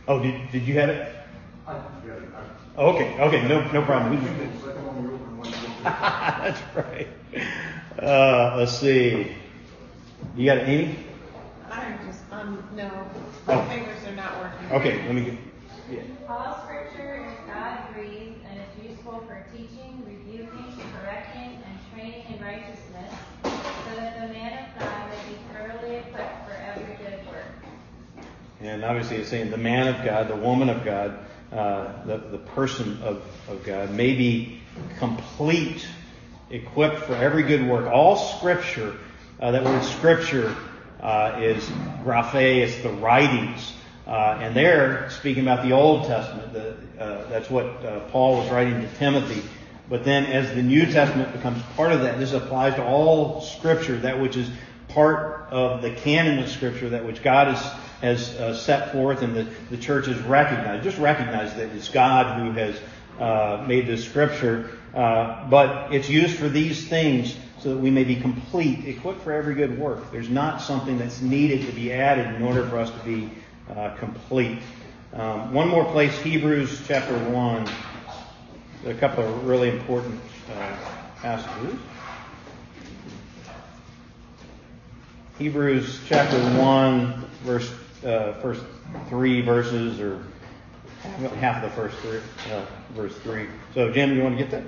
[0.09, 1.15] Oh, did, did you have it?
[2.79, 4.17] Oh, okay, okay, no, no problem.
[5.85, 7.09] That's right.
[8.03, 9.37] Uh, let's see.
[10.37, 10.97] You got it, Amy?
[11.71, 12.91] I'm just, um, no,
[13.47, 13.57] Oh.
[13.57, 14.73] my fingers are not working.
[14.73, 15.35] Okay, let me get.
[15.93, 16.01] Yeah.
[16.31, 20.03] All scripture is God breathed and is useful for teaching,
[22.43, 23.13] righteousness,
[23.43, 27.45] so that the man of God may be thoroughly equipped for every good work.
[28.61, 31.19] And obviously, it's saying the man of God, the woman of God,
[31.53, 34.61] uh, the, the person of, of God may be
[34.99, 35.87] complete,
[36.51, 37.87] equipped for every good work.
[37.87, 38.97] All scripture,
[39.41, 40.55] uh, that word scripture
[41.01, 41.65] uh, is
[42.05, 43.73] graphe, it's the writings.
[44.07, 46.53] Uh, and they're speaking about the Old Testament.
[46.53, 49.43] The, uh, that's what uh, Paul was writing to Timothy.
[49.91, 53.99] But then as the New Testament becomes part of that, this applies to all scripture,
[53.99, 54.49] that which is
[54.87, 57.61] part of the canon of scripture, that which God has,
[58.01, 60.85] has uh, set forth and the, the church has recognized.
[60.85, 62.81] Just recognize that it's God who has
[63.19, 64.71] uh, made this scripture.
[64.95, 69.33] Uh, but it's used for these things so that we may be complete, equipped for
[69.33, 70.13] every good work.
[70.13, 73.31] There's not something that's needed to be added in order for us to be
[73.69, 74.61] uh, complete.
[75.13, 77.69] Um, one more place, Hebrews chapter 1.
[78.87, 80.19] A couple of really important
[80.57, 80.77] uh,
[81.21, 81.79] passages.
[85.39, 87.71] Hebrews chapter 1, verse,
[88.07, 88.63] uh, first
[89.11, 90.23] three verses, or
[91.41, 92.21] half of the first three,
[92.53, 92.65] uh,
[92.95, 93.49] verse 3.
[93.75, 94.65] So, Jim, you want to get that?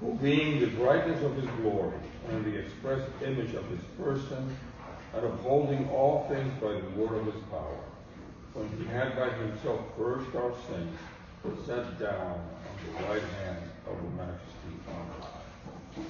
[0.00, 4.56] Who being the brightness of his glory and the express image of his person,
[5.12, 7.80] and upholding all things by the word of his power,
[8.54, 10.96] when he had by himself purged our sins,
[11.66, 12.40] set down on
[12.98, 16.02] the right hand of the majesty on high.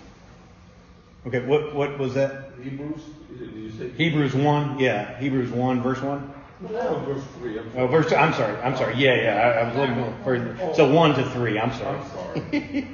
[1.26, 2.50] Okay, what, what was that?
[2.62, 3.00] Hebrews,
[3.38, 3.90] did you say?
[3.90, 6.34] Hebrews 1, yeah, Hebrews 1, verse 1.
[6.60, 7.58] No, verse 3.
[7.58, 7.88] I'm Oh, sorry.
[7.88, 11.30] verse, I'm sorry, I'm sorry, yeah, yeah, I, I was looking for, so 1 to
[11.30, 11.98] 3, I'm sorry.
[11.98, 12.88] I'm sorry.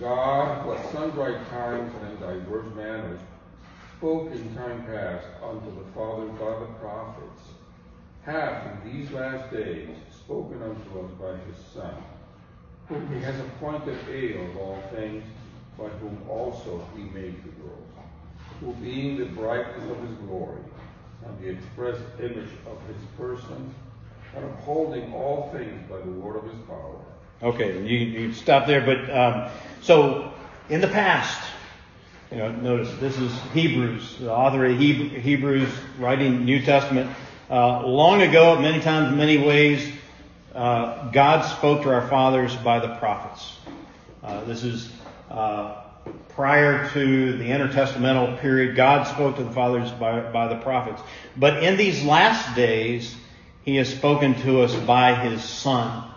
[0.00, 3.20] God, who at sundry times and in diverse manners
[3.98, 7.42] spoke in time past unto the fathers by the prophets,
[8.24, 9.88] hath in these last days
[10.24, 11.94] spoken unto us by his Son,
[12.88, 15.24] whom he has appointed heir of all things,
[15.78, 17.86] by whom also he made the world,
[18.60, 20.60] who being the brightness of his glory,
[21.26, 23.74] and the express image of his person,
[24.34, 27.00] and upholding all things by the word of his power,
[27.42, 29.50] Okay, you, you stop there, but, um,
[29.82, 30.32] so,
[30.70, 31.42] in the past,
[32.30, 35.68] you know, notice this is Hebrews, the author of Hebrews
[35.98, 37.10] writing New Testament.
[37.50, 39.92] Uh, long ago, many times, many ways,
[40.54, 43.56] uh, God spoke to our fathers by the prophets.
[44.22, 44.90] Uh, this is
[45.30, 45.82] uh,
[46.30, 48.76] prior to the intertestamental period.
[48.76, 51.02] God spoke to the fathers by, by the prophets.
[51.36, 53.14] But in these last days,
[53.62, 56.08] He has spoken to us by His Son,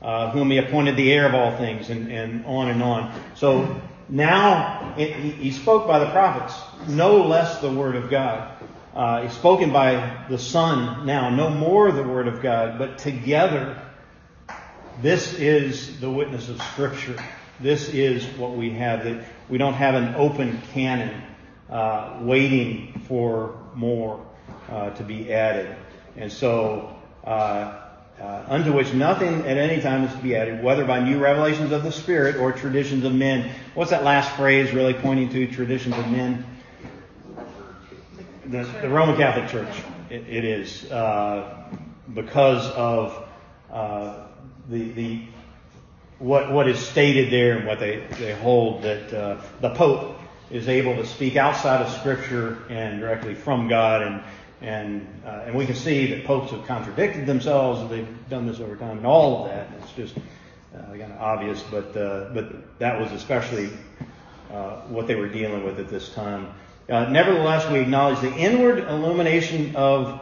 [0.00, 3.12] uh, whom He appointed the heir of all things, and, and on and on.
[3.34, 6.54] So now it, he, he spoke by the prophets,
[6.88, 8.52] no less the Word of God.
[8.94, 13.80] Uh, spoken by the Son now, no more the Word of God, but together
[15.00, 17.16] this is the witness of Scripture.
[17.58, 19.04] This is what we have.
[19.04, 21.22] That we don't have an open canon
[21.70, 24.26] uh, waiting for more
[24.70, 25.74] uh, to be added.
[26.16, 27.80] And so, uh,
[28.20, 31.72] uh, unto which nothing at any time is to be added, whether by new revelations
[31.72, 33.50] of the Spirit or traditions of men.
[33.74, 35.46] What's that last phrase really pointing to?
[35.46, 36.44] Traditions of men?
[38.46, 39.82] The, the Roman Catholic Church.
[40.10, 40.90] It, it is.
[40.90, 41.64] Uh,
[42.12, 43.28] because of
[43.70, 44.26] uh,
[44.68, 45.22] the, the
[46.18, 50.18] what what is stated there and what they, they hold that uh, the Pope
[50.50, 54.22] is able to speak outside of Scripture and directly from God and
[54.60, 57.88] and uh, and we can see that popes have contradicted themselves.
[57.90, 59.68] They've done this over time and all of that.
[59.80, 63.70] It's just uh, kind of obvious, but uh, but that was especially
[64.52, 66.54] uh, what they were dealing with at this time.
[66.88, 70.20] Uh, nevertheless, we acknowledge the inward illumination of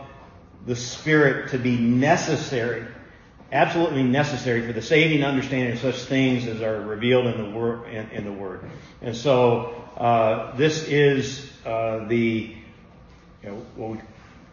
[0.66, 2.86] the Spirit to be necessary
[3.52, 7.88] absolutely necessary for the saving understanding of such things as are revealed in the word.
[7.88, 8.60] In, in the word.
[9.02, 12.54] And so uh, this is uh, the
[13.42, 13.98] you know, what we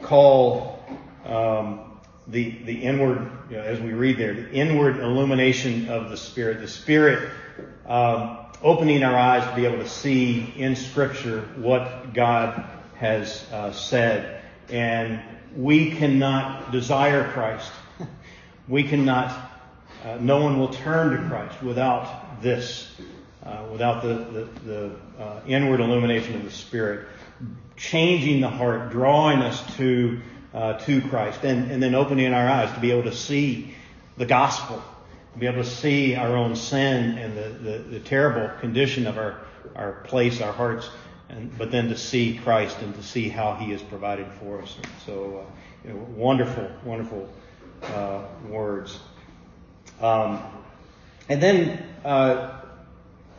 [0.02, 0.84] call
[1.26, 6.18] um, the the inward, you know, as we read there, the inward illumination of the
[6.18, 6.62] Spirit.
[6.62, 7.30] The Spirit
[7.86, 13.72] um, opening our eyes to be able to see in Scripture what God has uh,
[13.72, 15.22] said, and
[15.56, 17.72] we cannot desire Christ.
[18.70, 19.32] We cannot,
[20.04, 22.94] uh, no one will turn to Christ without this,
[23.46, 27.08] uh, without the, the, the uh, inward illumination of the Spirit,
[27.78, 30.20] changing the heart, drawing us to,
[30.54, 33.74] uh, to Christ, and, and then opening our eyes to be able to see
[34.18, 34.84] the gospel,
[35.40, 39.40] be able to see our own sin and the, the, the terrible condition of our,
[39.76, 40.90] our place, our hearts,
[41.30, 44.76] and, but then to see Christ and to see how He has provided for us.
[45.06, 47.30] So, uh, you know, wonderful, wonderful
[47.84, 49.00] uh, words.
[50.02, 50.42] Um,
[51.30, 52.62] and then, uh,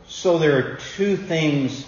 [0.07, 1.85] so there are two things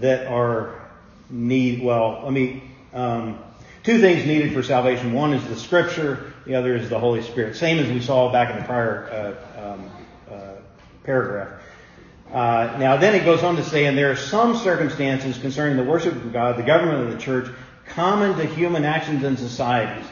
[0.00, 0.82] that are
[1.30, 1.82] need.
[1.82, 2.62] Well, let me.
[2.92, 3.38] Um,
[3.82, 5.12] two things needed for salvation.
[5.12, 6.33] One is the Scripture.
[6.46, 7.56] The other is the Holy Spirit.
[7.56, 9.90] Same as we saw back in the prior uh, um,
[10.30, 10.52] uh,
[11.02, 11.60] paragraph.
[12.30, 15.84] Uh, now, then it goes on to say, and there are some circumstances concerning the
[15.84, 17.48] worship of God, the government of the church,
[17.86, 20.06] common to human actions and societies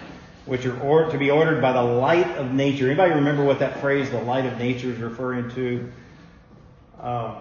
[0.44, 2.86] which are or, to be ordered by the light of nature.
[2.86, 5.92] Anybody remember what that phrase, the light of nature, is referring to?
[7.00, 7.36] Um,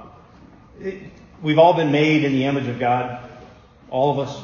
[0.79, 1.03] it,
[1.41, 3.27] we've all been made in the image of God,
[3.89, 4.43] all of us.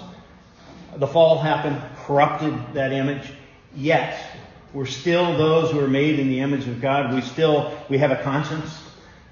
[0.95, 3.31] The fall happened, corrupted that image.
[3.77, 4.19] Yet,
[4.73, 7.13] we're still those who are made in the image of God.
[7.13, 8.77] We still we have a conscience.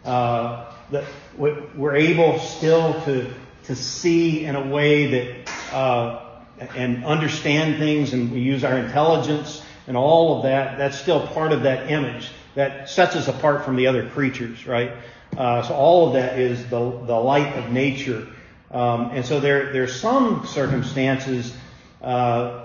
[0.06, 1.04] Uh, that
[1.36, 3.34] we're able still to
[3.66, 5.52] to see in a way that.
[5.74, 6.22] Uh,
[6.58, 11.52] and understand things and we use our intelligence and all of that, that's still part
[11.52, 14.94] of that image that sets us apart from the other creatures, right?
[15.38, 18.28] Uh, so all of that is the, the light of nature.
[18.72, 21.56] Um, and so there, there's some circumstances
[22.02, 22.65] uh,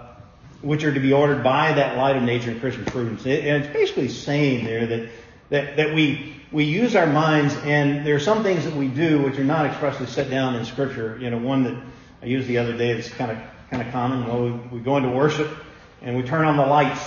[0.62, 3.24] which are to be ordered by that light of nature and Christian prudence.
[3.24, 5.08] And it's basically saying there that,
[5.48, 9.22] that, that we, we use our minds and there are some things that we do
[9.22, 11.18] which are not expressly set down in Scripture.
[11.20, 11.82] You know, one that
[12.22, 13.38] I used the other day that's kind of,
[13.70, 14.26] kind of common.
[14.26, 15.50] Well, we, we go into worship
[16.02, 17.00] and we turn on the lights.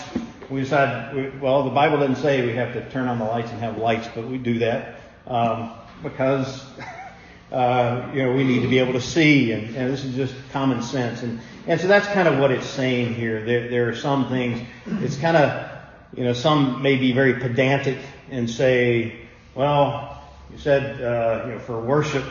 [0.49, 3.51] We decide, we, well, the Bible doesn't say we have to turn on the lights
[3.51, 6.66] and have lights, but we do that um, because
[7.51, 10.36] uh, you know we need to be able to see, and, and, this is just
[10.51, 11.24] common sense.
[11.24, 13.43] And and so that's kind of what it's saying here.
[13.45, 14.66] There there are some things.
[14.86, 15.70] It's kind of
[16.16, 17.97] you know some may be very pedantic
[18.30, 19.22] and say,
[19.55, 22.26] well, you said uh, you know for worship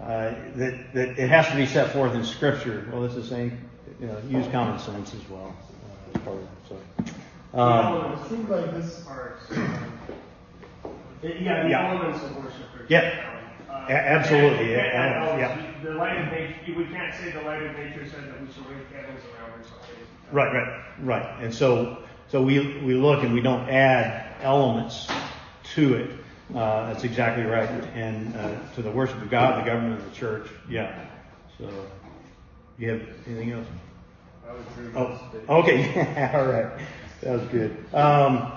[0.00, 2.88] uh, that that it has to be set forth in Scripture.
[2.92, 3.58] Well, it's the same.
[4.00, 6.48] You know, use common sense as well uh, as part of it.
[6.68, 7.58] So.
[7.58, 9.04] Um, it seems like this.
[11.22, 11.92] Yeah, the Yeah.
[11.92, 12.60] elements of worship.
[12.78, 13.12] are- Yeah.
[13.68, 15.56] Uh, absolutely, and- and yeah.
[15.82, 18.68] The light of nature, we can't say the light of nature said that we should
[18.68, 19.96] wave candles around or something.
[20.32, 21.42] Right, right, right.
[21.42, 25.08] And so, so we, we look and we don't add elements
[25.74, 26.10] to it.
[26.54, 27.68] Uh, that's exactly right.
[27.94, 30.48] And, uh, to the worship of God, the government of the church.
[30.68, 31.06] Yeah.
[31.58, 31.68] So,
[32.78, 33.66] you have anything else?
[34.46, 34.96] I would agree with
[35.48, 36.30] Oh, okay.
[36.34, 36.80] All right.
[37.22, 37.94] That was good.
[37.94, 38.52] Um,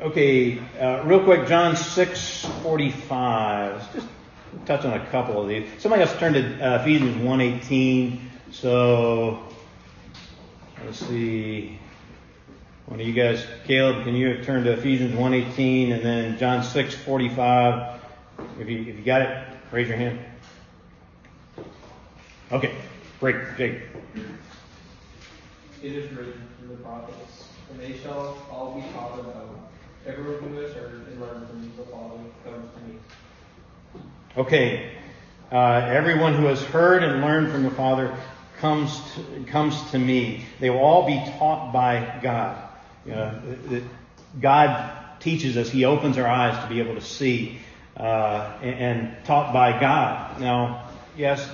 [0.00, 3.74] okay, uh, real quick, John 6, 45.
[3.74, 4.06] Let's just
[4.66, 5.68] touch on a couple of these.
[5.78, 8.20] Somebody else turned to uh, Ephesians 1.18.
[8.50, 9.42] So,
[10.84, 11.78] let's see.
[12.86, 17.98] One of you guys, Caleb, can you turn to Ephesians 1.18 and then John 6.45?
[18.60, 20.18] If you, if you got it, raise your hand.
[22.52, 22.74] Okay,
[23.20, 23.82] great, Jake.
[25.82, 29.48] It is written through the prophets, and they shall all be taught God.
[30.06, 32.20] Everyone who has heard and learned from the Father.
[34.36, 34.90] Okay,
[35.52, 38.16] uh, everyone who has heard and learned from the Father
[38.58, 40.44] comes to, comes to me.
[40.58, 42.56] They will all be taught by God.
[43.06, 43.82] That
[44.40, 45.70] God teaches us.
[45.70, 47.60] He opens our eyes to be able to see,
[47.96, 50.40] uh, and, and taught by God.
[50.40, 51.48] Now, yes,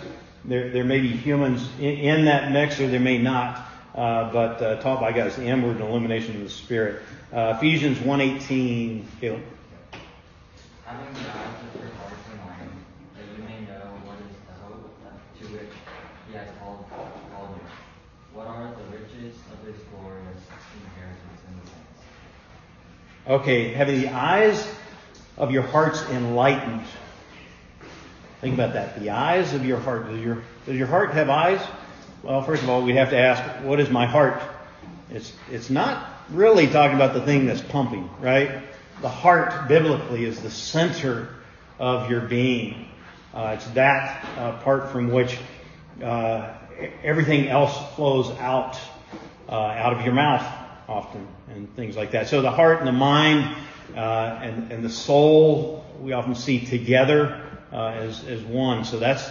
[0.44, 3.66] there there may be humans in, in that mix, or there may not.
[3.94, 7.02] Uh, but uh, taught by God is the inward illumination of the Spirit.
[7.32, 9.42] Uh, Ephesians 1.18, Caleb.
[10.86, 14.94] Having the eyes of your hearts enlightened, that you may know what is the hope
[15.38, 15.74] to which
[16.30, 17.66] he has called, called you.
[18.32, 22.02] What are the riches of his glorious inheritance in the saints?
[23.30, 24.68] Okay, having the eyes
[25.36, 26.82] of your hearts enlightened.
[28.40, 28.98] Think about that.
[28.98, 30.08] The eyes of your heart.
[30.10, 31.60] Does your, does your heart have eyes?
[32.24, 34.42] Well, first of all, we have to ask, what is my heart?
[35.10, 38.62] It's, it's not really talking about the thing that's pumping, right?
[39.00, 41.28] The heart, biblically, is the center
[41.78, 42.88] of your being.
[43.32, 45.38] Uh, it's that uh, part from which
[46.02, 46.52] uh,
[47.04, 48.76] everything else flows out,
[49.48, 50.59] uh, out of your mouth
[50.90, 52.28] often, and things like that.
[52.28, 53.56] So the heart and the mind
[53.94, 57.40] uh, and, and the soul, we often see together
[57.72, 58.84] uh, as, as one.
[58.84, 59.24] So that's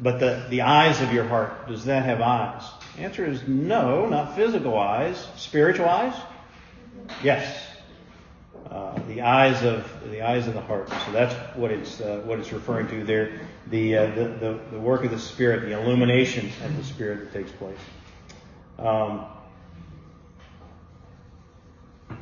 [0.00, 2.62] but the, the eyes of your heart, does that have eyes?
[2.96, 5.26] The answer is no, not physical eyes.
[5.36, 6.14] Spiritual eyes?
[7.22, 7.64] Yes.
[8.70, 10.90] Uh, the eyes of the eyes of the heart.
[11.06, 13.40] So that's what it's uh, what it's referring to there.
[13.68, 17.32] The, uh, the, the the work of the Spirit, the illumination of the Spirit that
[17.32, 17.78] takes place.
[18.78, 19.26] Um,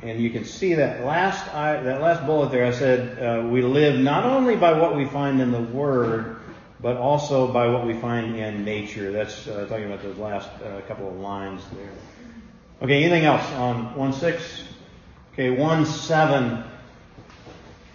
[0.05, 2.65] and you can see that last I, that last bullet there.
[2.65, 6.37] I said uh, we live not only by what we find in the Word,
[6.79, 9.11] but also by what we find in nature.
[9.11, 11.89] That's uh, talking about those last uh, couple of lines there.
[12.83, 14.63] Okay, anything else on 1 6?
[15.33, 16.63] Okay, 1 7.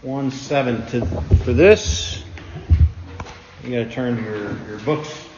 [0.03, 0.87] 1 7.
[0.87, 1.07] To,
[1.45, 2.25] for this,
[3.63, 5.29] you got to turn your, your books.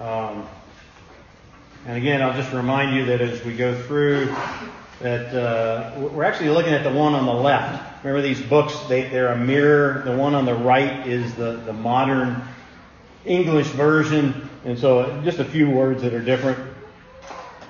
[0.00, 0.46] Um,
[1.86, 4.32] and again, I'll just remind you that as we go through,
[5.00, 8.02] that uh, we're actually looking at the one on the left.
[8.02, 10.02] Remember these books, they, they're a mirror.
[10.04, 12.42] The one on the right is the, the modern
[13.24, 14.48] English version.
[14.64, 16.58] And so just a few words that are different.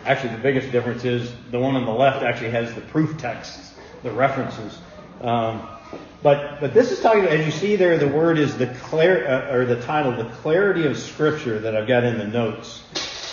[0.04, 3.74] Actually, the biggest difference is the one on the left actually has the proof texts,
[4.04, 4.78] the references.
[5.20, 5.66] Um,
[6.22, 7.24] but but this is talking.
[7.24, 10.86] As you see there, the word is the clar uh, or the title, the clarity
[10.86, 12.82] of Scripture that I've got in the notes.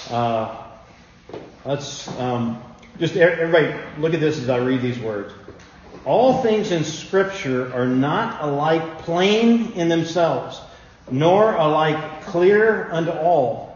[0.10, 0.64] Uh,
[1.64, 2.62] let's um,
[3.00, 5.34] just everybody look at this as I read these words.
[6.06, 10.60] All things in Scripture are not alike plain in themselves,
[11.10, 13.74] nor alike clear unto all.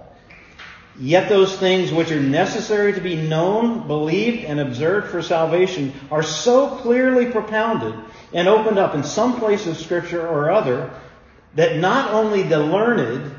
[0.99, 6.23] Yet those things which are necessary to be known, believed, and observed for salvation are
[6.23, 7.93] so clearly propounded
[8.33, 10.91] and opened up in some place of Scripture or other
[11.55, 13.33] that not only the learned,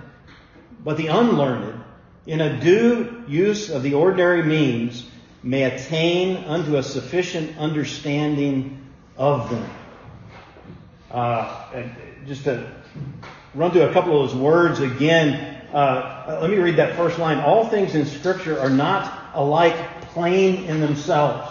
[0.84, 1.82] but the unlearned,
[2.26, 5.04] in a due use of the ordinary means,
[5.48, 8.78] may attain unto a sufficient understanding
[9.16, 9.70] of them.
[11.10, 11.72] Uh,
[12.26, 12.70] just to
[13.54, 15.64] run through a couple of those words again.
[15.72, 17.38] Uh, let me read that first line.
[17.38, 21.50] All things in Scripture are not alike plain in themselves.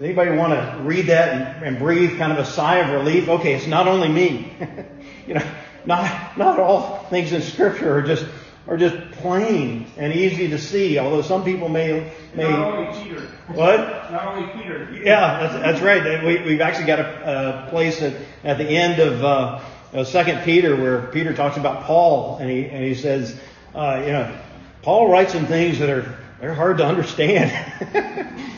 [0.00, 3.28] Anybody want to read that and, and, breathe kind of a sigh of relief?
[3.28, 4.54] Okay, it's not only me.
[5.26, 5.46] you know,
[5.84, 8.24] not not all things in Scripture are just
[8.68, 10.98] are just plain and easy to see.
[10.98, 13.20] Although some people may may not only Peter.
[13.48, 13.78] What?
[14.12, 14.92] Not only Peter.
[14.92, 16.22] Yeah, that's, that's right.
[16.22, 18.14] We, we've actually got a, a place at,
[18.44, 22.84] at the end of uh, Second Peter where Peter talks about Paul, and he and
[22.84, 23.40] he says,
[23.74, 24.38] uh, you know,
[24.82, 27.50] Paul writes some things that are they're hard to understand.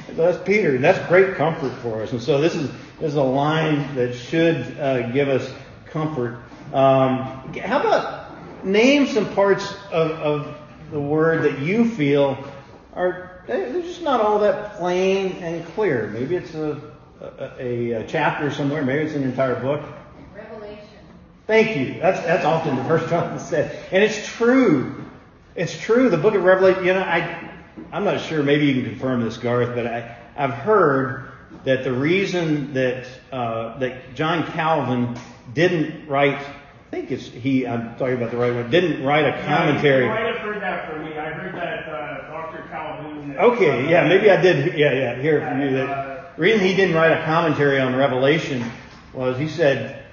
[0.08, 2.10] so that's Peter, and that's great comfort for us.
[2.10, 5.48] And so this is this is a line that should uh, give us
[5.86, 6.42] comfort.
[6.72, 8.19] Um, how about
[8.64, 10.56] name some parts of, of
[10.90, 12.36] the word that you feel
[12.94, 16.06] are they're just not all that plain and clear.
[16.08, 16.80] Maybe it's a,
[17.58, 18.84] a, a chapter somewhere.
[18.84, 19.82] Maybe it's an entire book.
[20.34, 20.78] Revelation.
[21.46, 22.00] Thank you.
[22.00, 25.04] That's that's often the first one that's said, and it's true.
[25.56, 26.10] It's true.
[26.10, 26.84] The book of Revelation.
[26.84, 27.50] You know, I
[27.92, 28.42] I'm not sure.
[28.42, 31.32] Maybe you can confirm this, Garth, but I I've heard
[31.64, 35.18] that the reason that uh, that John Calvin
[35.52, 36.40] didn't write
[36.90, 37.66] think it's he.
[37.66, 38.70] I'm talking about the right one.
[38.70, 40.04] Didn't write a commentary.
[40.06, 41.16] Yeah, you might have heard that from me.
[41.16, 42.68] I heard that uh, Dr.
[42.68, 43.36] Calhoun.
[43.38, 44.76] Okay, yeah, maybe I did.
[44.78, 45.70] Yeah, yeah, hear it from you.
[45.72, 48.64] That the reason he didn't write a commentary on Revelation
[49.12, 50.04] was he said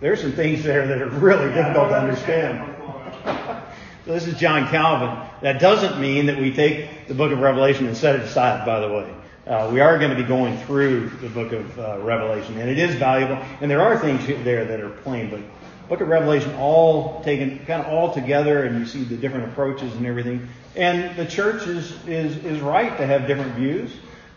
[0.00, 2.60] there's some things there that are really Yeah, difficult to understand.
[2.60, 3.62] what's going on.
[4.06, 5.16] So this is John Calvin.
[5.40, 8.80] That doesn't mean that we take the book of Revelation and set it aside, by
[8.80, 9.14] the way.
[9.46, 12.78] Uh, we are going to be going through the book of uh, Revelation, and it
[12.78, 13.36] is valuable.
[13.60, 15.40] And there are things there that are plain, but
[15.88, 19.92] book of Revelation all taken kind of all together, and you see the different approaches
[19.94, 20.48] and everything.
[20.76, 23.92] And the church is is is right to have different views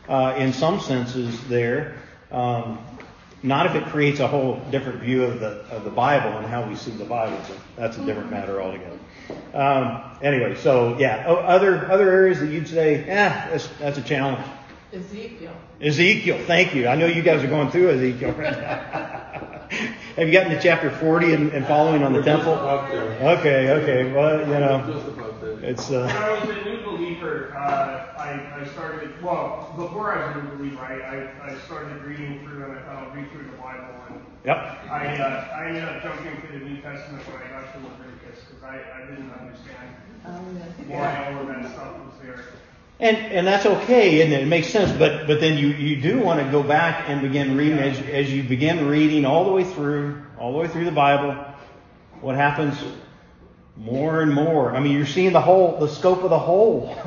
[0.07, 1.95] uh, in some senses there.
[2.31, 2.79] Um,
[3.43, 6.67] not if it creates a whole different view of the of the Bible and how
[6.67, 7.37] we see the Bible.
[7.47, 8.97] But that's a different matter altogether.
[9.53, 14.45] Um, anyway, so yeah, other other areas that you'd say, yeah, that's that's a challenge.
[14.93, 15.53] Ezekiel.
[15.81, 16.87] Ezekiel, thank you.
[16.87, 19.67] I know you guys are going through Ezekiel right now.
[20.17, 22.53] Have you gotten to chapter 40 and, and following on the We're just temple?
[22.55, 23.37] about there.
[23.37, 24.11] Okay, okay.
[24.11, 25.59] Well, you know, Just about there.
[25.61, 30.25] it's When uh, I was a new believer, uh, I, I started, well, before I
[30.25, 30.97] was a new believer, I,
[31.45, 33.93] I, I started reading through and I thought I'll read through the Bible.
[34.09, 34.57] And yep.
[34.89, 38.41] I, uh, I ended up jumping to the New Testament when I got to Leviticus
[38.49, 39.85] because I, I didn't understand
[40.25, 40.87] Oh, yes.
[40.89, 42.43] why all of that stuff was there.
[42.99, 44.41] And and that's okay, and it?
[44.41, 44.91] it makes sense.
[44.97, 48.31] But but then you you do want to go back and begin reading as as
[48.33, 51.35] you begin reading all the way through all the way through the Bible.
[52.21, 52.75] What happens?
[53.75, 54.75] More and more.
[54.75, 56.95] I mean, you're seeing the whole the scope of the whole.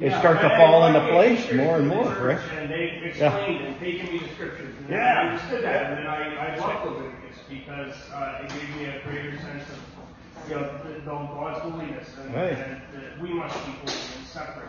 [0.00, 2.42] It Yeah, starts to I- I fall into place more and more, church, correct?
[2.56, 4.72] And they explained and taken me to scriptures.
[4.78, 5.02] And Yeah.
[5.12, 9.02] I understood that, and then I, I loved Leviticus because uh, it gave me a
[9.02, 12.52] greater sense of you know the, the God's holiness and, Right.
[12.52, 14.68] and that we must be holy and separate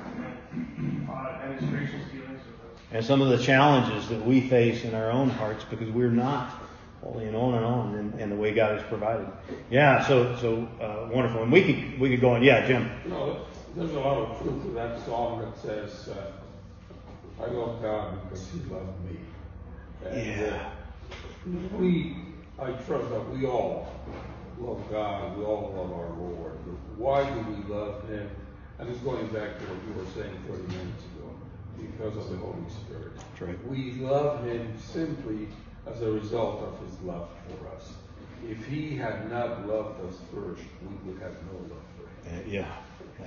[0.54, 2.80] and, uh, and His gracious dealings with us.
[2.92, 6.50] and some of the challenges that we face in our own hearts because we're not
[7.04, 9.28] holy and on and on and, and the way God has provided.
[9.70, 11.44] Yeah, so so uh, wonderful.
[11.44, 12.44] And we could we could go on.
[12.44, 12.90] Yeah, Jim.
[13.06, 13.38] You know,
[13.76, 16.32] there's a lot of truth to that song that says, uh,
[17.42, 19.18] I love God because He loved me.
[20.06, 20.70] And, Yeah.
[21.46, 22.16] uh, we,
[22.60, 23.88] I trust that we all
[24.60, 26.54] love God, we all love our Lord.
[26.66, 28.30] But why do we love Him?
[28.80, 31.36] And it's going back to what you were saying 30 minutes ago,
[31.78, 33.12] because of the Holy Spirit.
[33.18, 33.68] That's right.
[33.68, 35.48] We love Him simply
[35.86, 37.92] as a result of His love for us.
[38.50, 42.40] If He had not loved us first, we would have no love for Him.
[42.40, 42.72] Uh, Yeah,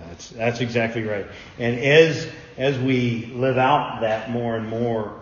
[0.08, 1.26] that's that's exactly right.
[1.58, 2.26] And as
[2.56, 5.20] as we live out that more and more,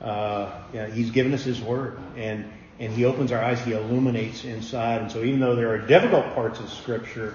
[0.00, 3.60] uh, yeah, He's given us His Word, and and He opens our eyes.
[3.62, 5.02] He illuminates inside.
[5.02, 7.34] And so, even though there are difficult parts of Scripture,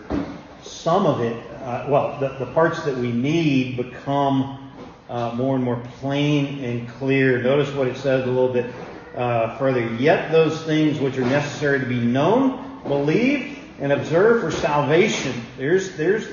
[0.69, 4.71] some of it, uh, well, the, the parts that we need become
[5.09, 7.41] uh, more and more plain and clear.
[7.41, 8.73] Notice what it says a little bit
[9.15, 9.93] uh, further.
[9.95, 15.33] Yet those things which are necessary to be known, believed, and observed for salvation.
[15.57, 16.27] There's there's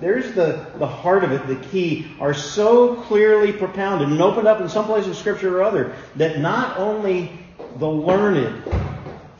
[0.00, 4.60] there's the, the heart of it, the key, are so clearly propounded and opened up
[4.60, 7.32] in some place of Scripture or other that not only
[7.78, 8.62] the learned,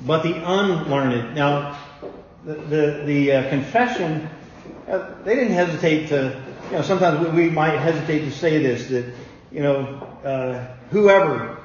[0.01, 1.35] but the unlearned.
[1.35, 1.79] Now,
[2.45, 4.29] the the, the uh, confession
[4.89, 8.89] uh, they didn't hesitate to, you know, sometimes we, we might hesitate to say this
[8.89, 9.05] that,
[9.51, 9.79] you know,
[10.25, 11.59] uh, whoever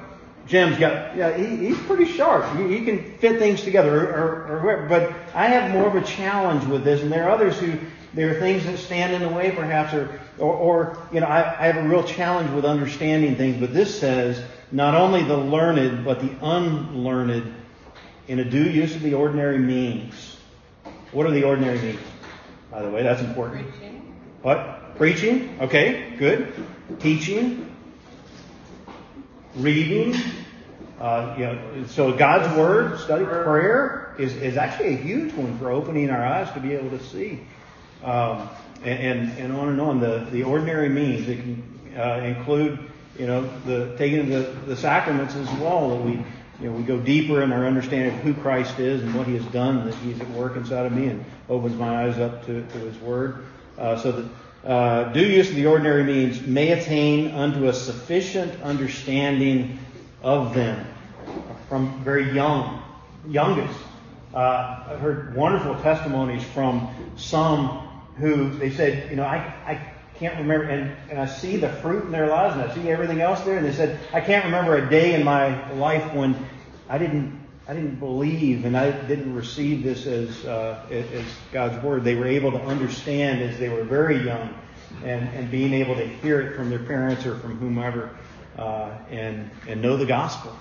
[0.46, 2.44] Jim's got, yeah, he, he's pretty sharp.
[2.56, 4.88] He, he can fit things together, or, or whoever.
[4.88, 7.78] But I have more of a challenge with this, and there are others who
[8.12, 11.40] there are things that stand in the way, perhaps, or, or, or you know, I,
[11.40, 13.58] I have a real challenge with understanding things.
[13.58, 17.54] But this says not only the learned, but the unlearned,
[18.28, 20.36] in a due use of the ordinary means.
[21.12, 22.00] What are the ordinary means?
[22.74, 23.70] By the way, that's important.
[23.70, 24.14] Preaching.
[24.42, 24.96] What?
[24.96, 25.58] Preaching?
[25.60, 26.52] Okay, good.
[26.98, 27.72] Teaching.
[29.54, 30.16] Reading.
[31.00, 35.70] Uh, you know, so God's Word, study, prayer is, is actually a huge one for
[35.70, 37.46] opening our eyes to be able to see.
[38.02, 38.50] Um,
[38.82, 40.00] and, and, and on and on.
[40.00, 41.28] The, the ordinary means.
[41.28, 45.90] It can uh, include, you know, the taking the, the sacraments as well.
[45.90, 46.24] That we,
[46.60, 49.34] you know, we go deeper in our understanding of who Christ is and what He
[49.34, 49.86] has done.
[49.86, 52.96] That He's at work inside of me and opens my eyes up to, to His
[52.98, 53.44] Word.
[53.76, 54.30] Uh, so that
[54.68, 59.78] uh, due use of the ordinary means may attain unto a sufficient understanding
[60.22, 60.86] of them
[61.68, 62.82] from very young,
[63.28, 63.78] youngest.
[64.32, 69.93] Uh, I've heard wonderful testimonies from some who they said, you know, I, I
[70.24, 73.20] can't remember, and, and I see the fruit in their lives, and I see everything
[73.20, 76.34] else there, and they said, I can't remember a day in my life when
[76.88, 82.04] I didn't, I didn't believe and I didn't receive this as, uh, as God's word.
[82.04, 84.54] They were able to understand as they were very young,
[85.04, 88.10] and, and being able to hear it from their parents or from whomever,
[88.56, 90.56] uh, and and know the gospel,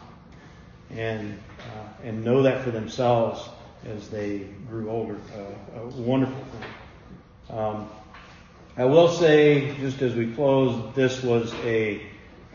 [0.91, 3.47] and uh, and know that for themselves
[3.85, 5.17] as they grew older.
[5.37, 7.57] Uh, a wonderful thing.
[7.57, 7.89] Um,
[8.75, 12.01] I will say, just as we close, this was a,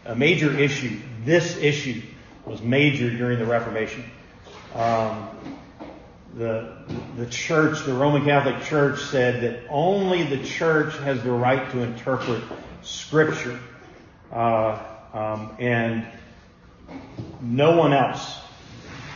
[0.05, 0.99] a major issue.
[1.25, 2.03] This issue
[2.45, 4.03] was major during the Reformation.
[4.75, 5.29] Um,
[6.35, 6.77] the,
[7.17, 11.83] the church, the Roman Catholic Church said that only the church has the right to
[11.83, 12.43] interpret
[12.83, 13.61] Scripture.
[14.33, 14.83] Uh,
[15.15, 16.05] um, and
[17.41, 18.41] no one else.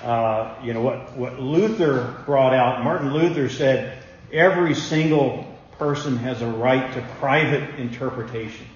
[0.04, 5.51] Uh, you know, what, what Luther brought out, Martin Luther said, every single
[5.82, 8.66] person has a right to private interpretation.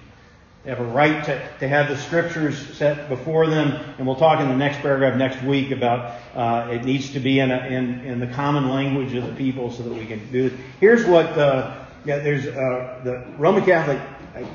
[0.64, 4.40] They have a right to, to have the scriptures set before them, and we'll talk
[4.40, 8.00] in the next paragraph next week about uh, it needs to be in, a, in,
[8.00, 10.54] in the common language of the people so that we can do it.
[10.80, 14.00] Here's what uh, yeah, there's uh, the Roman Catholic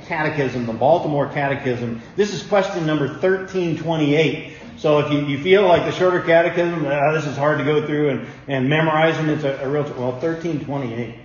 [0.07, 2.01] Catechism, the Baltimore Catechism.
[2.17, 4.57] This is question number 1328.
[4.75, 7.87] So if you, you feel like the shorter catechism, ah, this is hard to go
[7.87, 11.20] through and, and memorizing, it's a, a real, well, 1328.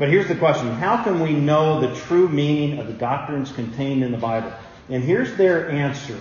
[0.00, 0.72] But here's the question.
[0.72, 4.50] How can we know the true meaning of the doctrines contained in the Bible?
[4.88, 6.18] And here's their answer.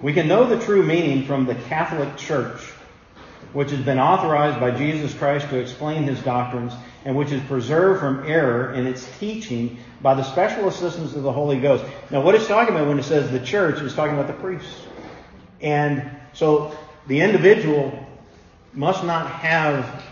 [0.00, 2.60] We can know the true meaning from the Catholic Church,
[3.52, 6.72] which has been authorized by Jesus Christ to explain his doctrines
[7.04, 11.32] and which is preserved from error in its teaching by the special assistance of the
[11.32, 11.84] Holy Ghost.
[12.12, 14.86] Now, what it's talking about when it says the church is talking about the priests.
[15.60, 18.06] And so the individual
[18.72, 20.04] must not have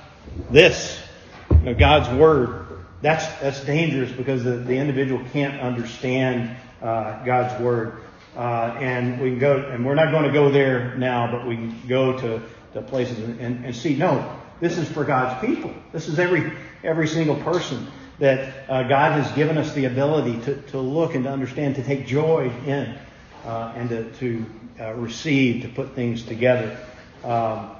[0.50, 1.00] this,
[1.48, 2.57] you know, God's Word.
[3.00, 8.02] That's, that's dangerous because the, the individual can't understand uh, God's Word.
[8.36, 11.56] Uh, and we can go, and we're not going to go there now, but we
[11.56, 12.42] can go to,
[12.72, 15.72] to places and, and, and see, no, this is for God's people.
[15.92, 17.86] This is every, every single person
[18.18, 21.82] that uh, God has given us the ability to, to look and to understand, to
[21.84, 22.98] take joy in,
[23.44, 24.46] uh, and to, to
[24.80, 26.78] uh, receive, to put things together.
[27.24, 27.70] Um,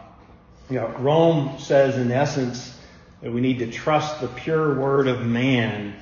[0.71, 2.78] you know, Rome says, in essence,
[3.23, 5.95] that we need to trust the pure word of man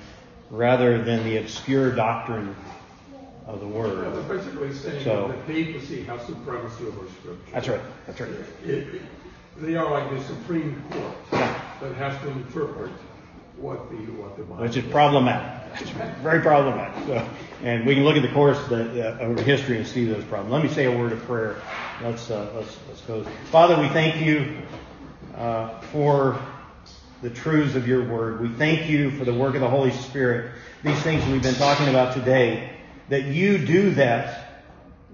[0.50, 2.54] rather than the obscure doctrine
[3.46, 4.04] of the word.
[4.04, 7.52] Yeah, they're basically saying So- that the papacy has supremacy over Scripture.
[7.52, 7.80] That's right.
[8.06, 8.30] That's right.
[8.64, 9.02] It- it-
[9.60, 11.54] they are like the Supreme Court Yeah.
[11.80, 12.90] that has to interpret
[13.56, 14.62] what the what the Bible.
[14.62, 15.52] Which is problematic.
[16.22, 16.94] Very problematic.
[17.06, 17.26] So,
[17.62, 20.52] and we can look at the course of history and see those problems.
[20.52, 21.56] Let me say a word of prayer.
[22.02, 23.22] Let's uh, let's let's go.
[23.50, 24.56] Father, we thank you
[25.38, 26.38] uh, for
[27.22, 28.40] the truths of your word.
[28.40, 30.52] We thank you for the work of the Holy Spirit.
[30.82, 32.70] These things we've been talking about today,
[33.08, 34.64] that you do that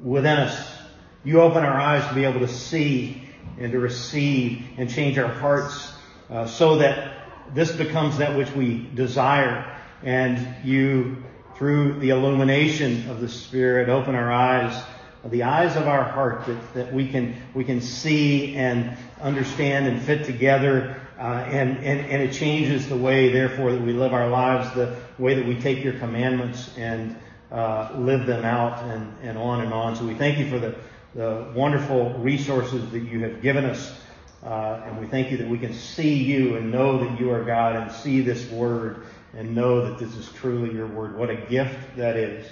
[0.03, 0.79] within us.
[1.25, 3.23] You open our eyes to be able to see
[3.59, 5.93] and to receive and change our hearts
[6.29, 7.13] uh, so that
[7.55, 9.79] this becomes that which we desire.
[10.03, 11.23] And you,
[11.57, 14.83] through the illumination of the Spirit, open our eyes,
[15.25, 20.03] the eyes of our heart, that, that we can we can see and understand and
[20.03, 21.01] fit together.
[21.23, 24.93] Uh, and, and, and it changes the way, therefore, that we live our lives, the
[25.21, 27.15] way that we take your commandments and
[27.53, 29.95] uh, live them out and, and on and on.
[29.95, 30.75] So we thank you for the,
[31.15, 33.97] the wonderful resources that you have given us.
[34.43, 37.45] Uh, and we thank you that we can see you and know that you are
[37.45, 41.17] God and see this word and know that this is truly your word.
[41.17, 42.45] What a gift that is.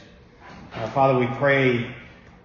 [0.74, 1.92] Uh, Father, we pray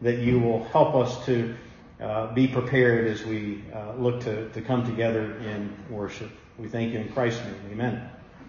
[0.01, 1.55] that you will help us to
[2.01, 6.31] uh, be prepared as we uh, look to, to come together in worship.
[6.57, 7.55] We thank you in Christ's name.
[7.71, 8.09] Amen.